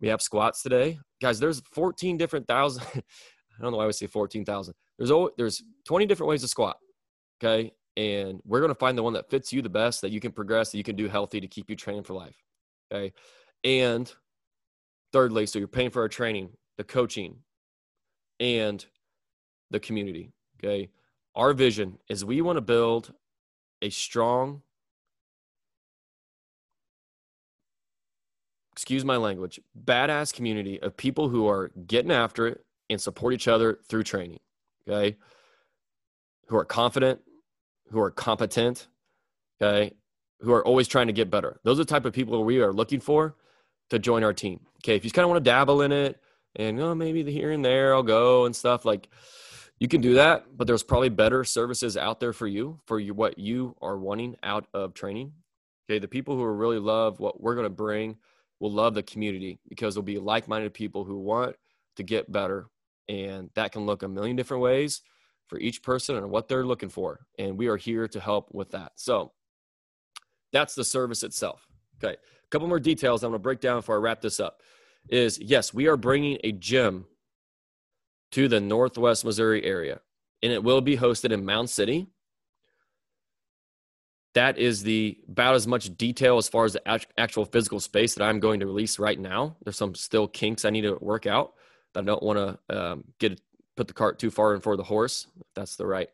we 0.00 0.08
have 0.08 0.22
squats 0.22 0.62
today. 0.62 0.98
Guys, 1.20 1.38
there's 1.38 1.62
14 1.72 2.16
different 2.16 2.46
thousand. 2.46 2.84
I 2.94 3.62
don't 3.62 3.70
know 3.70 3.78
why 3.78 3.84
I 3.84 3.86
would 3.86 3.94
say 3.94 4.06
14,000. 4.06 4.74
There's 4.98 5.10
there's 5.36 5.62
20 5.86 6.06
different 6.06 6.28
ways 6.28 6.42
to 6.42 6.48
squat. 6.48 6.76
Okay. 7.42 7.72
And 7.96 8.40
we're 8.44 8.60
going 8.60 8.72
to 8.72 8.78
find 8.78 8.98
the 8.98 9.02
one 9.02 9.12
that 9.12 9.30
fits 9.30 9.52
you 9.52 9.62
the 9.62 9.68
best, 9.68 10.00
that 10.00 10.10
you 10.10 10.20
can 10.20 10.32
progress, 10.32 10.72
that 10.72 10.78
you 10.78 10.84
can 10.84 10.96
do 10.96 11.08
healthy 11.08 11.40
to 11.40 11.46
keep 11.46 11.70
you 11.70 11.76
training 11.76 12.02
for 12.02 12.14
life. 12.14 12.36
Okay. 12.92 13.12
And 13.62 14.12
thirdly, 15.12 15.46
so 15.46 15.58
you're 15.58 15.68
paying 15.68 15.90
for 15.90 16.02
our 16.02 16.08
training, 16.08 16.50
the 16.76 16.84
coaching, 16.84 17.36
and 18.40 18.84
the 19.70 19.80
community. 19.80 20.32
Okay. 20.58 20.88
Our 21.36 21.52
vision 21.52 21.98
is 22.08 22.24
we 22.24 22.40
want 22.40 22.56
to 22.56 22.62
build 22.62 23.12
a 23.82 23.90
strong, 23.90 24.62
excuse 28.74 29.04
my 29.04 29.16
language, 29.16 29.60
badass 29.84 30.34
community 30.34 30.82
of 30.82 30.96
people 30.96 31.28
who 31.28 31.46
are 31.46 31.70
getting 31.86 32.10
after 32.10 32.48
it 32.48 32.64
and 32.90 33.00
support 33.00 33.32
each 33.32 33.46
other 33.46 33.78
through 33.88 34.02
training. 34.02 34.40
Okay. 34.88 35.16
Who 36.48 36.56
are 36.56 36.64
confident, 36.64 37.20
who 37.92 38.00
are 38.00 38.10
competent, 38.10 38.88
okay, 39.62 39.94
who 40.40 40.52
are 40.52 40.66
always 40.66 40.88
trying 40.88 41.06
to 41.06 41.12
get 41.12 41.30
better. 41.30 41.60
Those 41.62 41.78
are 41.78 41.84
the 41.84 41.88
type 41.88 42.04
of 42.04 42.12
people 42.12 42.42
we 42.42 42.60
are 42.60 42.72
looking 42.72 42.98
for 42.98 43.36
to 43.90 44.00
join 44.00 44.24
our 44.24 44.32
team. 44.32 44.58
Okay. 44.82 44.96
If 44.96 45.04
you 45.04 45.12
kind 45.12 45.22
of 45.22 45.30
want 45.30 45.44
to 45.44 45.48
dabble 45.48 45.82
in 45.82 45.92
it 45.92 46.20
and 46.56 46.80
oh, 46.80 46.96
maybe 46.96 47.22
the 47.22 47.30
here 47.30 47.52
and 47.52 47.64
there 47.64 47.94
I'll 47.94 48.02
go 48.02 48.44
and 48.44 48.56
stuff 48.56 48.84
like 48.84 49.08
you 49.78 49.86
can 49.86 50.00
do 50.00 50.14
that, 50.14 50.46
but 50.52 50.66
there's 50.66 50.82
probably 50.82 51.10
better 51.10 51.44
services 51.44 51.96
out 51.96 52.18
there 52.18 52.32
for 52.32 52.48
you 52.48 52.80
for 52.86 52.98
you, 52.98 53.14
what 53.14 53.38
you 53.38 53.76
are 53.80 53.96
wanting 53.96 54.34
out 54.42 54.66
of 54.74 54.94
training. 54.94 55.32
Okay, 55.88 56.00
the 56.00 56.08
people 56.08 56.34
who 56.34 56.44
really 56.44 56.80
love 56.80 57.20
what 57.20 57.40
we're 57.40 57.54
going 57.54 57.66
to 57.66 57.70
bring 57.70 58.16
will 58.60 58.72
love 58.72 58.94
the 58.94 59.02
community 59.02 59.58
because 59.68 59.94
there'll 59.94 60.04
be 60.04 60.18
like-minded 60.18 60.72
people 60.72 61.04
who 61.04 61.18
want 61.18 61.56
to 61.96 62.02
get 62.02 62.30
better, 62.30 62.66
and 63.08 63.50
that 63.54 63.72
can 63.72 63.86
look 63.86 64.02
a 64.02 64.08
million 64.08 64.36
different 64.36 64.62
ways 64.62 65.02
for 65.46 65.58
each 65.58 65.82
person 65.82 66.16
and 66.16 66.30
what 66.30 66.48
they're 66.48 66.64
looking 66.64 66.88
for, 66.88 67.26
and 67.38 67.58
we 67.58 67.66
are 67.66 67.76
here 67.76 68.08
to 68.08 68.20
help 68.20 68.48
with 68.52 68.70
that. 68.70 68.92
So 68.96 69.32
that's 70.52 70.74
the 70.74 70.84
service 70.84 71.22
itself. 71.22 71.66
Okay, 72.02 72.14
a 72.14 72.48
couple 72.50 72.68
more 72.68 72.80
details 72.80 73.22
I'm 73.22 73.30
going 73.30 73.40
to 73.40 73.42
break 73.42 73.60
down 73.60 73.78
before 73.78 73.96
I 73.96 73.98
wrap 73.98 74.20
this 74.20 74.40
up. 74.40 74.62
Is 75.08 75.38
yes, 75.38 75.74
we 75.74 75.86
are 75.86 75.96
bringing 75.96 76.38
a 76.42 76.52
gym 76.52 77.04
to 78.32 78.48
the 78.48 78.60
Northwest 78.60 79.24
Missouri 79.24 79.62
area, 79.64 80.00
and 80.42 80.50
it 80.50 80.64
will 80.64 80.80
be 80.80 80.96
hosted 80.96 81.30
in 81.30 81.44
Mound 81.44 81.68
City. 81.68 82.08
That 84.34 84.58
is 84.58 84.82
the 84.82 85.18
about 85.28 85.54
as 85.54 85.66
much 85.66 85.96
detail 85.96 86.38
as 86.38 86.48
far 86.48 86.64
as 86.64 86.72
the 86.72 87.06
actual 87.16 87.44
physical 87.44 87.80
space 87.80 88.14
that 88.14 88.24
I'm 88.24 88.40
going 88.40 88.60
to 88.60 88.66
release 88.66 88.98
right 88.98 89.18
now. 89.18 89.56
There's 89.62 89.76
some 89.76 89.94
still 89.94 90.26
kinks 90.26 90.64
I 90.64 90.70
need 90.70 90.82
to 90.82 90.98
work 91.00 91.26
out. 91.26 91.54
I 91.94 92.02
don't 92.02 92.22
want 92.22 92.58
to 92.68 92.76
um, 92.76 93.04
get 93.20 93.40
put 93.76 93.86
the 93.86 93.94
cart 93.94 94.18
too 94.18 94.30
far 94.30 94.54
in 94.54 94.60
for 94.60 94.76
the 94.76 94.82
horse. 94.82 95.28
That's 95.54 95.76
the 95.76 95.86
right 95.86 96.08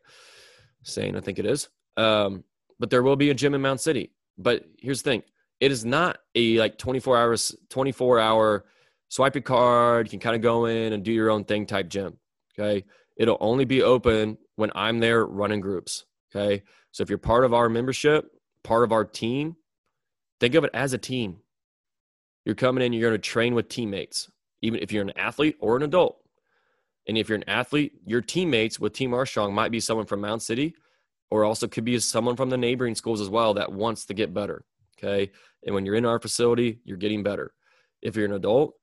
saying, 0.83 1.15
I 1.15 1.21
think 1.21 1.39
it 1.39 1.45
is. 1.45 1.69
Um, 1.97 2.43
but 2.79 2.89
there 2.91 3.03
will 3.03 3.15
be 3.15 3.31
a 3.31 3.33
gym 3.33 3.55
in 3.55 3.61
Mound 3.61 3.79
City. 3.79 4.11
But 4.37 4.65
here's 4.77 5.01
the 5.01 5.09
thing: 5.09 5.23
it 5.59 5.71
is 5.71 5.83
not 5.83 6.19
a 6.35 6.59
like 6.59 6.77
24 6.77 7.17
hours, 7.17 7.55
24 7.69 8.19
hour 8.19 8.65
swipe 9.11 9.35
your 9.35 9.41
card, 9.41 10.07
you 10.07 10.11
can 10.11 10.19
kind 10.19 10.37
of 10.37 10.41
go 10.41 10.65
in 10.65 10.93
and 10.93 11.03
do 11.03 11.11
your 11.11 11.29
own 11.29 11.43
thing 11.43 11.65
type 11.65 11.89
gym. 11.89 12.17
Okay. 12.57 12.85
It'll 13.17 13.37
only 13.41 13.65
be 13.65 13.83
open 13.83 14.37
when 14.55 14.71
I'm 14.73 14.99
there 14.99 15.25
running 15.25 15.59
groups. 15.59 16.05
Okay. 16.33 16.63
So 16.91 17.03
if 17.03 17.09
you're 17.09 17.17
part 17.17 17.45
of 17.45 17.53
our 17.53 17.69
membership, 17.69 18.31
part 18.63 18.83
of 18.83 18.91
our 18.91 19.03
team, 19.05 19.55
think 20.39 20.55
of 20.55 20.63
it 20.63 20.71
as 20.73 20.93
a 20.93 20.97
team. 20.97 21.37
You're 22.45 22.55
coming 22.55 22.83
in, 22.83 22.93
you're 22.93 23.09
going 23.09 23.21
to 23.21 23.29
train 23.29 23.53
with 23.53 23.69
teammates, 23.69 24.29
even 24.61 24.79
if 24.81 24.91
you're 24.91 25.03
an 25.03 25.17
athlete 25.17 25.57
or 25.59 25.75
an 25.77 25.83
adult. 25.83 26.17
And 27.07 27.17
if 27.17 27.29
you're 27.29 27.37
an 27.37 27.49
athlete, 27.49 27.93
your 28.05 28.21
teammates 28.21 28.79
with 28.79 28.93
Team 28.93 29.13
R 29.13 29.25
Strong 29.25 29.53
might 29.53 29.71
be 29.71 29.79
someone 29.79 30.05
from 30.05 30.21
Mound 30.21 30.41
City 30.41 30.75
or 31.29 31.43
also 31.43 31.67
could 31.67 31.85
be 31.85 31.97
someone 31.99 32.35
from 32.35 32.49
the 32.49 32.57
neighboring 32.57 32.95
schools 32.95 33.21
as 33.21 33.29
well 33.29 33.53
that 33.55 33.71
wants 33.71 34.05
to 34.05 34.13
get 34.13 34.33
better. 34.33 34.63
Okay. 34.97 35.31
And 35.65 35.73
when 35.73 35.85
you're 35.85 35.95
in 35.95 36.05
our 36.05 36.19
facility, 36.19 36.79
you're 36.83 36.97
getting 36.97 37.23
better. 37.23 37.53
If 38.01 38.15
you're 38.15 38.25
an 38.25 38.33
adult, 38.33 38.75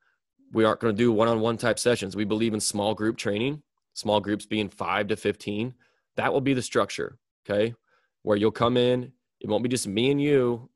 we 0.53 0.65
aren't 0.65 0.81
going 0.81 0.95
to 0.95 0.99
do 0.99 1.13
one-on-one 1.13 1.59
type 1.59 1.79
sessions. 1.79 2.17
We 2.17 2.25
believe 2.25 2.55
in 2.55 2.61
small 2.61 2.95
group 2.95 3.17
training, 3.17 3.63
small 3.95 4.21
groups 4.21 4.47
being 4.47 4.69
5 4.69 5.09
to 5.09 5.17
15. 5.17 5.75
That 6.17 6.33
will 6.33 6.41
be 6.41 6.55
the 6.55 6.63
structure, 6.63 7.19
okay? 7.49 7.75
Where 8.23 8.37
you'll 8.37 8.51
come 8.51 8.77
in, 8.77 9.13
it 9.41 9.49
won't 9.49 9.63
be 9.63 9.69
just 9.69 9.87
me 9.87 10.11
and 10.11 10.21
you 10.21 10.69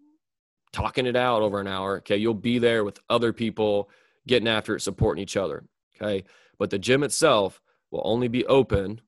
talking 0.73 1.07
it 1.07 1.17
out 1.17 1.43
over 1.43 1.61
an 1.61 1.67
hour, 1.67 1.99
okay? 1.99 2.17
You'll 2.17 2.35
be 2.35 2.59
there 2.59 2.85
with 2.85 2.99
other 3.11 3.33
people 3.33 3.91
getting 4.26 4.49
after 4.49 4.76
it, 4.76 4.81
supporting 4.81 5.23
each 5.23 5.37
other, 5.37 5.64
okay? 5.97 6.25
But 6.59 6.71
the 6.71 6.79
gym 6.79 7.02
itself 7.02 7.61
will 7.91 8.02
only 8.05 8.29
be 8.29 8.47
open 8.47 9.00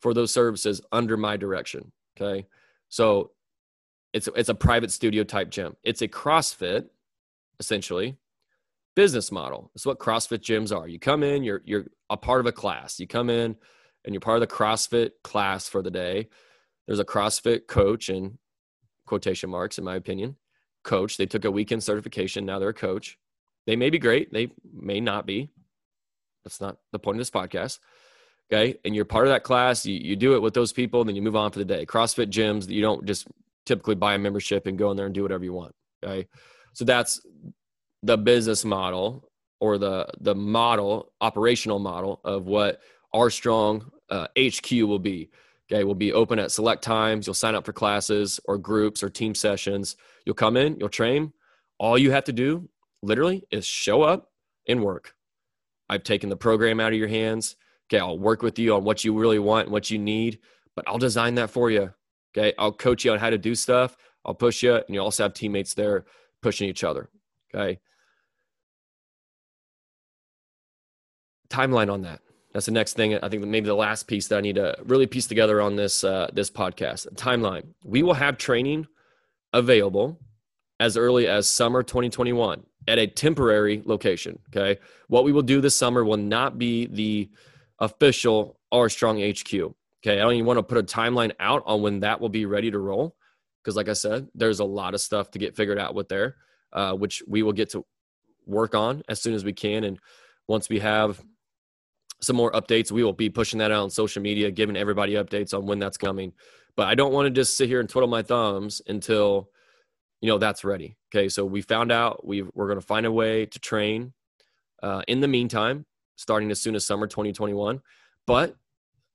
for 0.00 0.12
those 0.12 0.32
services 0.32 0.80
under 0.90 1.16
my 1.16 1.36
direction, 1.36 1.92
okay? 2.16 2.46
So 2.88 3.30
it's 4.12 4.28
it's 4.36 4.48
a 4.48 4.54
private 4.54 4.92
studio 4.92 5.24
type 5.24 5.50
gym. 5.50 5.76
It's 5.82 6.02
a 6.02 6.08
CrossFit 6.08 6.86
essentially, 7.60 8.16
business 8.94 9.30
model. 9.30 9.70
It's 9.74 9.86
what 9.86 9.98
CrossFit 9.98 10.40
gyms 10.40 10.76
are. 10.76 10.88
You 10.88 10.98
come 10.98 11.22
in, 11.22 11.44
you're 11.44 11.62
you're 11.64 11.86
a 12.10 12.16
part 12.16 12.40
of 12.40 12.46
a 12.46 12.52
class. 12.52 12.98
You 13.00 13.06
come 13.06 13.30
in 13.30 13.56
and 14.04 14.14
you're 14.14 14.20
part 14.20 14.42
of 14.42 14.48
the 14.48 14.54
CrossFit 14.54 15.10
class 15.22 15.68
for 15.68 15.82
the 15.82 15.90
day. 15.90 16.28
There's 16.86 17.00
a 17.00 17.04
CrossFit 17.04 17.66
coach 17.66 18.08
in 18.08 18.38
quotation 19.06 19.50
marks, 19.50 19.78
in 19.78 19.84
my 19.84 19.96
opinion. 19.96 20.36
Coach. 20.82 21.16
They 21.16 21.26
took 21.26 21.44
a 21.44 21.50
weekend 21.50 21.82
certification. 21.82 22.44
Now 22.44 22.58
they're 22.58 22.68
a 22.70 22.74
coach. 22.74 23.18
They 23.66 23.76
may 23.76 23.90
be 23.90 23.98
great. 23.98 24.32
They 24.32 24.52
may 24.72 25.00
not 25.00 25.26
be. 25.26 25.50
That's 26.44 26.60
not 26.60 26.76
the 26.92 26.98
point 26.98 27.16
of 27.16 27.20
this 27.20 27.30
podcast. 27.30 27.78
Okay. 28.52 28.78
And 28.84 28.94
you're 28.94 29.06
part 29.06 29.26
of 29.26 29.32
that 29.32 29.44
class. 29.44 29.86
You, 29.86 29.94
you 29.94 30.16
do 30.16 30.34
it 30.34 30.42
with 30.42 30.52
those 30.52 30.72
people, 30.72 31.00
and 31.00 31.08
then 31.08 31.16
you 31.16 31.22
move 31.22 31.36
on 31.36 31.50
for 31.50 31.58
the 31.58 31.64
day. 31.64 31.86
CrossFit 31.86 32.30
gyms, 32.30 32.68
you 32.68 32.82
don't 32.82 33.06
just 33.06 33.26
typically 33.64 33.94
buy 33.94 34.14
a 34.14 34.18
membership 34.18 34.66
and 34.66 34.78
go 34.78 34.90
in 34.90 34.96
there 34.96 35.06
and 35.06 35.14
do 35.14 35.22
whatever 35.22 35.44
you 35.44 35.54
want. 35.54 35.74
Okay. 36.04 36.28
So 36.74 36.84
that's 36.84 37.20
the 38.02 38.18
business 38.18 38.64
model 38.64 39.30
or 39.60 39.78
the 39.78 40.06
the 40.20 40.34
model 40.34 41.12
operational 41.22 41.78
model 41.78 42.20
of 42.24 42.46
what 42.46 42.80
R 43.12 43.30
Strong 43.30 43.90
uh, 44.10 44.26
HQ 44.38 44.70
will 44.72 44.98
be. 44.98 45.30
Okay, 45.70 45.84
we'll 45.84 45.94
be 45.94 46.12
open 46.12 46.38
at 46.38 46.52
select 46.52 46.82
times. 46.82 47.26
You'll 47.26 47.34
sign 47.34 47.54
up 47.54 47.64
for 47.64 47.72
classes 47.72 48.38
or 48.44 48.58
groups 48.58 49.02
or 49.02 49.08
team 49.08 49.34
sessions. 49.34 49.96
You'll 50.26 50.34
come 50.34 50.56
in, 50.56 50.76
you'll 50.78 50.88
train. 50.90 51.32
All 51.78 51.96
you 51.96 52.10
have 52.10 52.24
to 52.24 52.32
do, 52.32 52.68
literally, 53.02 53.44
is 53.50 53.66
show 53.66 54.02
up 54.02 54.30
and 54.68 54.82
work. 54.82 55.14
I've 55.88 56.04
taken 56.04 56.28
the 56.28 56.36
program 56.36 56.80
out 56.80 56.92
of 56.92 56.98
your 56.98 57.08
hands. 57.08 57.56
Okay, 57.88 57.98
I'll 57.98 58.18
work 58.18 58.42
with 58.42 58.58
you 58.58 58.74
on 58.74 58.84
what 58.84 59.04
you 59.04 59.18
really 59.18 59.38
want 59.38 59.66
and 59.66 59.72
what 59.72 59.90
you 59.90 59.98
need, 59.98 60.38
but 60.76 60.86
I'll 60.86 60.98
design 60.98 61.34
that 61.36 61.50
for 61.50 61.70
you. 61.70 61.92
Okay. 62.36 62.52
I'll 62.58 62.72
coach 62.72 63.04
you 63.04 63.12
on 63.12 63.18
how 63.18 63.30
to 63.30 63.38
do 63.38 63.54
stuff. 63.54 63.96
I'll 64.24 64.34
push 64.34 64.62
you, 64.62 64.74
and 64.74 64.84
you 64.88 65.00
also 65.00 65.22
have 65.22 65.34
teammates 65.34 65.74
there 65.74 66.04
pushing 66.42 66.68
each 66.68 66.82
other. 66.82 67.08
Okay. 67.54 67.78
Timeline 71.48 71.92
on 71.92 72.02
that. 72.02 72.20
That's 72.54 72.66
the 72.66 72.72
next 72.72 72.94
thing. 72.94 73.18
I 73.20 73.28
think 73.28 73.44
maybe 73.44 73.66
the 73.66 73.74
last 73.74 74.06
piece 74.06 74.28
that 74.28 74.38
I 74.38 74.40
need 74.40 74.54
to 74.54 74.76
really 74.84 75.06
piece 75.06 75.26
together 75.26 75.60
on 75.60 75.74
this 75.74 76.04
uh, 76.04 76.30
this 76.32 76.50
podcast. 76.50 77.12
Timeline. 77.16 77.74
We 77.84 78.04
will 78.04 78.14
have 78.14 78.38
training 78.38 78.86
available 79.52 80.20
as 80.78 80.96
early 80.96 81.26
as 81.26 81.48
summer 81.48 81.82
2021 81.82 82.64
at 82.86 82.98
a 82.98 83.08
temporary 83.08 83.82
location. 83.84 84.38
Okay. 84.48 84.80
What 85.08 85.24
we 85.24 85.32
will 85.32 85.42
do 85.42 85.60
this 85.60 85.74
summer 85.74 86.04
will 86.04 86.16
not 86.16 86.56
be 86.56 86.86
the 86.86 87.28
official 87.80 88.60
R 88.70 88.88
Strong 88.88 89.20
HQ. 89.20 89.52
Okay. 89.52 90.20
I 90.20 90.22
don't 90.22 90.34
even 90.34 90.46
want 90.46 90.58
to 90.58 90.62
put 90.62 90.78
a 90.78 90.84
timeline 90.84 91.32
out 91.40 91.64
on 91.66 91.82
when 91.82 92.00
that 92.00 92.20
will 92.20 92.28
be 92.28 92.46
ready 92.46 92.70
to 92.70 92.78
roll. 92.78 93.16
Because, 93.62 93.76
like 93.76 93.88
I 93.88 93.94
said, 93.94 94.28
there's 94.34 94.60
a 94.60 94.64
lot 94.64 94.94
of 94.94 95.00
stuff 95.00 95.30
to 95.32 95.38
get 95.38 95.56
figured 95.56 95.78
out 95.78 95.94
with 95.94 96.08
there, 96.08 96.36
uh, 96.72 96.92
which 96.92 97.22
we 97.26 97.42
will 97.42 97.54
get 97.54 97.70
to 97.70 97.84
work 98.46 98.74
on 98.74 99.02
as 99.08 99.20
soon 99.22 99.34
as 99.34 99.42
we 99.42 99.54
can. 99.54 99.84
And 99.84 99.98
once 100.46 100.68
we 100.68 100.80
have 100.80 101.20
some 102.24 102.36
more 102.36 102.52
updates, 102.52 102.90
we 102.90 103.04
will 103.04 103.12
be 103.12 103.30
pushing 103.30 103.58
that 103.58 103.70
out 103.70 103.82
on 103.82 103.90
social 103.90 104.22
media, 104.22 104.50
giving 104.50 104.76
everybody 104.76 105.14
updates 105.14 105.54
on 105.56 105.66
when 105.66 105.78
that's 105.78 105.96
coming. 105.96 106.32
But 106.76 106.88
I 106.88 106.94
don't 106.94 107.12
want 107.12 107.26
to 107.26 107.30
just 107.30 107.56
sit 107.56 107.68
here 107.68 107.80
and 107.80 107.88
twiddle 107.88 108.08
my 108.08 108.22
thumbs 108.22 108.82
until 108.86 109.50
you 110.20 110.28
know 110.28 110.38
that's 110.38 110.64
ready. 110.64 110.96
Okay, 111.14 111.28
so 111.28 111.44
we 111.44 111.62
found 111.62 111.92
out 111.92 112.26
we 112.26 112.42
we're 112.42 112.66
going 112.66 112.80
to 112.80 112.86
find 112.86 113.06
a 113.06 113.12
way 113.12 113.46
to 113.46 113.58
train. 113.58 114.12
Uh, 114.82 115.02
in 115.08 115.20
the 115.20 115.28
meantime, 115.28 115.86
starting 116.16 116.50
as 116.50 116.60
soon 116.60 116.74
as 116.74 116.84
summer 116.84 117.06
2021, 117.06 117.80
but 118.26 118.54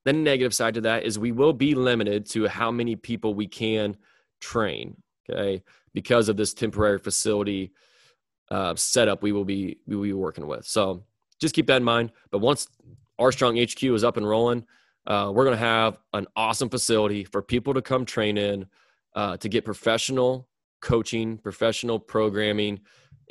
the 0.05 0.13
negative 0.13 0.53
side 0.53 0.75
to 0.75 0.81
that 0.81 1.03
is 1.03 1.19
we 1.19 1.31
will 1.31 1.53
be 1.53 1.75
limited 1.75 2.25
to 2.27 2.47
how 2.47 2.71
many 2.71 2.95
people 2.95 3.33
we 3.33 3.47
can 3.47 3.97
train. 4.39 4.95
Okay, 5.29 5.63
because 5.93 6.29
of 6.29 6.37
this 6.37 6.53
temporary 6.53 6.99
facility 6.99 7.71
uh, 8.49 8.75
setup, 8.75 9.21
we 9.21 9.31
will 9.31 9.45
be 9.45 9.77
we 9.85 9.95
will 9.95 10.03
be 10.03 10.13
working 10.13 10.47
with. 10.47 10.65
So 10.65 11.03
just 11.39 11.55
keep 11.55 11.67
that 11.67 11.77
in 11.77 11.83
mind. 11.83 12.11
But 12.31 12.39
once 12.39 12.67
R 13.17 13.31
Strong 13.31 13.57
HQ 13.57 13.83
is 13.83 14.03
up 14.03 14.17
and 14.17 14.27
rolling, 14.27 14.65
uh, 15.07 15.31
we're 15.33 15.45
going 15.45 15.57
to 15.57 15.65
have 15.65 15.97
an 16.13 16.27
awesome 16.35 16.69
facility 16.69 17.23
for 17.23 17.41
people 17.41 17.73
to 17.73 17.81
come 17.81 18.05
train 18.05 18.37
in 18.37 18.65
uh, 19.15 19.37
to 19.37 19.49
get 19.49 19.65
professional 19.65 20.47
coaching, 20.81 21.37
professional 21.37 21.99
programming, 21.99 22.79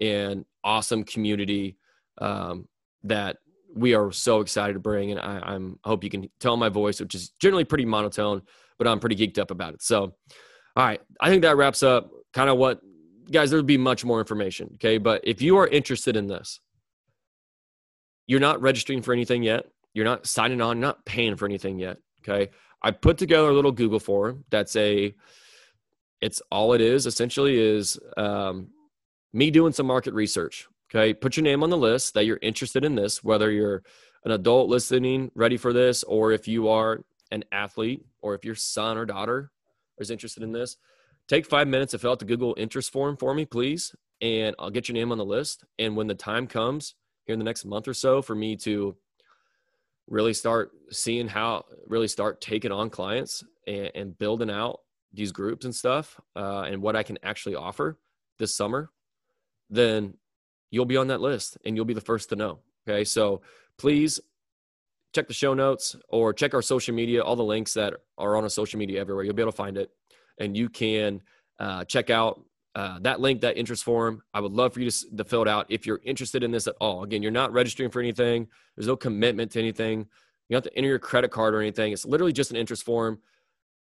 and 0.01 0.45
awesome 0.65 1.05
community 1.05 1.77
um, 2.19 2.69
that 3.05 3.39
we 3.75 3.95
are 3.95 4.11
so 4.13 4.41
excited 4.41 4.75
to 4.75 4.81
bring. 4.81 5.13
And 5.13 5.21
I, 5.21 5.55
am 5.55 5.79
hope 5.85 6.05
you 6.05 6.11
can 6.11 6.29
tell 6.41 6.57
my 6.57 6.69
voice, 6.69 7.01
which 7.01 7.15
is 7.15 7.31
generally 7.41 7.65
pretty 7.65 7.85
monotone, 7.85 8.43
but 8.79 8.87
I'm 8.87 9.01
pretty 9.01 9.17
geeked 9.17 9.39
up 9.39 9.51
about 9.51 9.75
it. 9.75 9.83
So, 9.83 10.15
all 10.77 10.85
right, 10.85 11.01
I 11.21 11.29
think 11.29 11.43
that 11.43 11.57
wraps 11.57 11.83
up 11.83 12.11
kind 12.33 12.51
of 12.51 12.59
what 12.59 12.81
guys. 13.31 13.51
There'll 13.51 13.65
be 13.65 13.79
much 13.79 14.05
more 14.05 14.21
information, 14.21 14.71
okay? 14.75 14.99
But 14.99 15.21
if 15.25 15.43
you 15.43 15.57
are 15.57 15.67
interested 15.67 16.17
in 16.17 16.27
this, 16.27 16.61
you're 18.29 18.39
not 18.39 18.63
registering 18.63 19.03
for 19.03 19.13
anything 19.13 19.43
yet. 19.43 19.67
You're 19.95 20.05
not 20.05 20.27
signing 20.27 20.61
on, 20.61 20.79
not 20.79 21.05
paying 21.05 21.35
for 21.35 21.47
anything 21.47 21.81
yet. 21.81 21.97
Okay. 22.21 22.53
I 22.81 22.93
put 22.93 23.19
together 23.19 23.49
a 23.49 23.55
little 23.55 23.73
Google 23.73 23.99
form 23.99 24.45
that's 24.51 24.77
a 24.77 25.15
it's 26.21 26.41
all 26.53 26.73
it 26.75 26.81
is 26.81 27.07
essentially 27.07 27.59
is 27.59 27.99
um, 28.17 28.69
me 29.33 29.51
doing 29.51 29.73
some 29.73 29.87
market 29.87 30.15
research. 30.15 30.69
Okay. 30.91 31.15
Put 31.15 31.37
your 31.37 31.45
name 31.45 31.65
on 31.65 31.71
the 31.71 31.77
list 31.77 32.15
that 32.15 32.27
you're 32.27 32.39
interested 32.41 32.85
in 32.85 32.95
this, 32.95 33.25
whether 33.25 33.51
you're 33.51 33.83
an 34.25 34.31
adult 34.31 34.69
listening, 34.69 35.31
ready 35.35 35.57
for 35.57 35.73
this, 35.73 36.03
or 36.05 36.33
if 36.33 36.47
you 36.47 36.69
are 36.69 37.01
an 37.31 37.45
athlete, 37.51 38.05
or 38.21 38.35
if 38.35 38.45
your 38.45 38.55
son 38.55 38.99
or 38.99 39.07
daughter 39.07 39.51
is 39.99 40.11
interested 40.11 40.43
in 40.43 40.53
this. 40.53 40.77
Take 41.29 41.47
five 41.47 41.69
minutes 41.69 41.93
to 41.93 41.99
fill 41.99 42.13
out 42.13 42.19
the 42.19 42.25
Google 42.25 42.55
interest 42.57 42.91
form 42.91 43.17
for 43.17 43.35
me, 43.35 43.45
please. 43.45 43.95
And 44.21 44.57
I'll 44.59 44.71
get 44.71 44.89
your 44.89 44.95
name 44.95 45.13
on 45.13 45.19
the 45.19 45.25
list. 45.25 45.65
And 45.79 45.97
when 45.97 46.09
the 46.09 46.15
time 46.15 46.47
comes 46.47 46.95
here 47.29 47.35
in 47.35 47.39
the 47.39 47.45
next 47.45 47.67
month 47.67 47.87
or 47.87 47.95
so 47.95 48.23
for 48.23 48.35
me 48.35 48.57
to 48.57 48.97
really 50.09 50.33
start 50.33 50.71
seeing 50.91 51.29
how 51.29 51.63
really 51.87 52.09
start 52.09 52.41
taking 52.41 52.73
on 52.73 52.89
clients 52.89 53.45
and, 53.67 53.91
and 53.95 54.19
building 54.19 54.51
out 54.51 54.81
these 55.13 55.31
groups 55.31 55.67
and 55.67 55.75
stuff 55.75 56.19
uh, 56.37 56.63
and 56.63 56.81
what 56.81 56.97
I 56.97 57.03
can 57.03 57.19
actually 57.23 57.55
offer 57.55 57.99
this 58.39 58.57
summer, 58.57 58.91
then 59.69 60.15
you'll 60.71 60.87
be 60.87 60.97
on 60.97 61.09
that 61.09 61.21
list 61.21 61.59
and 61.67 61.77
you'll 61.77 61.85
be 61.85 61.93
the 61.93 62.01
first 62.01 62.31
to 62.31 62.37
know. 62.37 62.61
Okay. 62.89 63.05
So 63.05 63.43
please 63.77 64.19
check 65.15 65.29
the 65.29 65.35
show 65.35 65.53
notes 65.53 65.97
or 66.09 66.33
check 66.33 66.55
our 66.55 66.63
social 66.63 66.95
media, 66.95 67.23
all 67.23 67.37
the 67.37 67.45
links 67.45 67.75
that 67.75 67.93
are 68.17 68.37
on 68.37 68.43
our 68.43 68.49
social 68.49 68.79
media 68.79 69.01
everywhere. 69.03 69.25
You'll 69.25 69.35
be 69.35 69.43
able 69.43 69.53
to 69.53 69.57
find 69.57 69.77
it 69.77 69.91
and 70.39 70.57
you 70.57 70.71
can 70.71 71.21
uh, 71.59 71.85
check 71.85 72.09
out 72.09 72.43
uh, 72.79 72.99
that 73.01 73.19
link, 73.21 73.41
that 73.41 73.57
interest 73.57 73.83
form. 73.83 74.23
I 74.33 74.41
would 74.41 74.53
love 74.53 74.73
for 74.73 74.81
you 74.81 74.89
to, 74.89 75.17
to 75.17 75.25
fill 75.25 75.43
it 75.43 75.49
out 75.49 75.67
if 75.69 75.85
you're 75.85 76.01
interested 76.05 76.45
in 76.45 76.53
this 76.53 76.69
at 76.69 76.77
all. 76.81 77.03
Again, 77.03 77.23
you're 77.23 77.33
not 77.33 77.53
registering 77.53 77.91
for 77.91 78.01
anything, 78.01 78.47
there's 78.77 78.87
no 78.87 78.97
commitment 78.97 79.51
to 79.53 79.59
anything. 79.59 80.07
You 80.49 80.55
don't 80.55 80.65
have 80.65 80.73
to 80.73 80.79
enter 80.79 80.89
your 80.89 80.99
credit 80.99 81.31
card 81.31 81.55
or 81.55 81.61
anything. 81.61 81.93
It's 81.93 82.07
literally 82.07 82.33
just 82.33 82.51
an 82.53 82.57
interest 82.57 82.85
form 82.85 83.19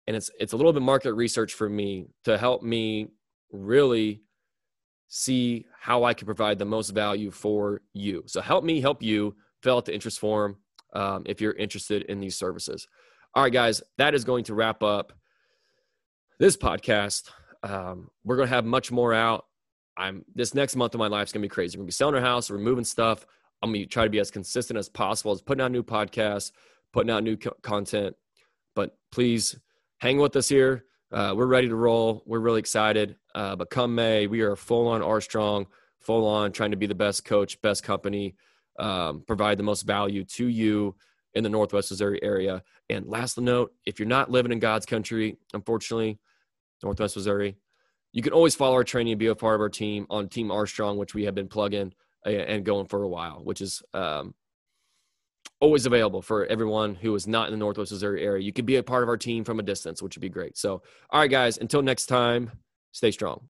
and 0.07 0.17
it's 0.17 0.31
it's 0.41 0.53
a 0.53 0.57
little 0.57 0.73
bit 0.73 0.83
market 0.83 1.13
research 1.15 1.55
for 1.55 1.69
me 1.69 2.07
to 2.25 2.39
help 2.39 2.63
me 2.63 3.09
really 3.53 4.23
see 5.09 5.67
how 5.79 6.05
I 6.05 6.15
can 6.15 6.27
provide 6.27 6.59
the 6.59 6.65
most 6.65 6.91
value 6.91 7.31
for 7.31 7.83
you. 7.93 8.25
So 8.27 8.41
help 8.41 8.65
me 8.65 8.81
help 8.81 9.03
you 9.03 9.37
fill 9.63 9.77
out 9.77 9.85
the 9.85 9.95
interest 9.95 10.19
form 10.19 10.57
um, 10.95 11.23
if 11.27 11.41
you're 11.41 11.53
interested 11.53 12.03
in 12.03 12.21
these 12.21 12.37
services. 12.37 12.89
All 13.35 13.43
right, 13.43 13.53
guys, 13.53 13.83
that 13.99 14.15
is 14.15 14.25
going 14.25 14.45
to 14.45 14.55
wrap 14.55 14.83
up 14.83 15.13
this 16.39 16.57
podcast. 16.57 17.31
Um, 17.67 18.11
we're 18.25 18.37
going 18.37 18.49
to 18.49 18.55
have 18.55 18.65
much 18.65 18.93
more 18.93 19.13
out. 19.13 19.47
I'm 19.97 20.25
this 20.35 20.55
next 20.55 20.77
month 20.77 20.95
of 20.95 20.99
my 20.99 21.09
life 21.09 21.29
is 21.29 21.33
going 21.33 21.43
to 21.43 21.49
be 21.49 21.53
crazy. 21.53 21.77
We're 21.77 21.83
going 21.83 21.87
to 21.87 21.93
be 21.93 21.95
selling 21.95 22.15
our 22.15 22.21
house, 22.21 22.49
removing 22.51 22.85
stuff. 22.85 23.27
I'm 23.63 23.73
going 23.73 23.83
to 23.83 23.89
try 23.89 24.05
to 24.05 24.11
be 24.11 24.21
as 24.21 24.31
consistent 24.31 24.79
as 24.79 24.89
possible 24.89 25.33
as 25.33 25.43
putting 25.43 25.63
out 25.63 25.73
new 25.73 25.83
podcasts, 25.83 26.53
putting 26.93 27.11
out 27.11 27.25
new 27.25 27.37
co- 27.37 27.57
content. 27.63 28.15
But 28.75 28.97
please 29.11 29.59
hang 29.99 30.19
with 30.19 30.37
us 30.37 30.49
here. 30.49 30.85
Uh, 31.11 31.35
we're 31.37 31.47
ready 31.47 31.69
to 31.69 31.75
roll. 31.75 32.23
We're 32.27 32.41
really 32.41 32.61
excited. 32.61 33.17
Uh, 33.35 33.57
but 33.57 33.71
come 33.71 33.95
May, 33.95 34.27
we 34.27 34.43
are 34.43 34.55
full 34.55 34.87
on 34.89 35.03
R 35.03 35.21
Strong, 35.21 35.67
full 36.01 36.27
on 36.27 36.53
trying 36.53 36.73
to 36.73 36.77
be 36.77 36.87
the 36.87 36.95
best 36.95 37.25
coach, 37.25 37.61
best 37.63 37.83
company, 37.83 38.37
um, 38.79 39.25
provide 39.27 39.59
the 39.59 39.65
most 39.65 39.83
value 39.83 40.25
to 40.25 40.47
you 40.47 40.95
in 41.35 41.43
the 41.43 41.51
Northwest 41.51 41.91
Missouri 41.91 42.23
area. 42.23 42.63
And 42.91 43.07
last 43.07 43.39
note, 43.39 43.73
if 43.87 43.99
you're 43.99 44.09
not 44.09 44.31
living 44.31 44.53
in 44.53 44.59
God's 44.59 44.87
country, 44.87 45.39
unfortunately, 45.53 46.19
Northwest 46.83 47.17
Missouri, 47.17 47.57
you 48.13 48.23
can 48.23 48.33
always 48.33 48.55
follow 48.55 48.75
our 48.75 48.85
training 48.85 49.13
and 49.13 49.19
be 49.19 49.27
a 49.27 49.35
part 49.35 49.55
of 49.55 49.61
our 49.61 49.69
team 49.69 50.07
on 50.09 50.29
Team 50.29 50.51
R 50.51 50.67
Strong, 50.67 50.99
which 50.99 51.15
we 51.15 51.25
have 51.25 51.35
been 51.35 51.49
plugging 51.49 51.93
and 52.25 52.65
going 52.65 52.87
for 52.87 53.03
a 53.03 53.09
while, 53.09 53.41
which 53.45 53.61
is 53.61 53.83
um, 53.95 54.35
always 55.61 55.87
available 55.87 56.23
for 56.23 56.47
everyone 56.47 56.95
who 56.95 57.15
is 57.15 57.27
not 57.27 57.49
in 57.49 57.53
the 57.53 57.59
Northwest 57.59 57.93
Missouri 57.93 58.25
area. 58.25 58.43
You 58.43 58.53
could 58.53 58.67
be 58.67 58.77
a 58.77 58.83
part 58.83 59.03
of 59.03 59.09
our 59.09 59.17
team 59.17 59.45
from 59.45 59.61
a 59.61 59.63
distance, 59.63 60.03
which 60.03 60.17
would 60.17 60.23
be 60.23 60.29
great. 60.29 60.57
So, 60.57 60.83
all 61.11 61.21
right, 61.21 61.31
guys, 61.31 61.59
until 61.59 61.83
next 61.83 62.07
time, 62.07 62.51
stay 62.93 63.11
strong. 63.11 63.43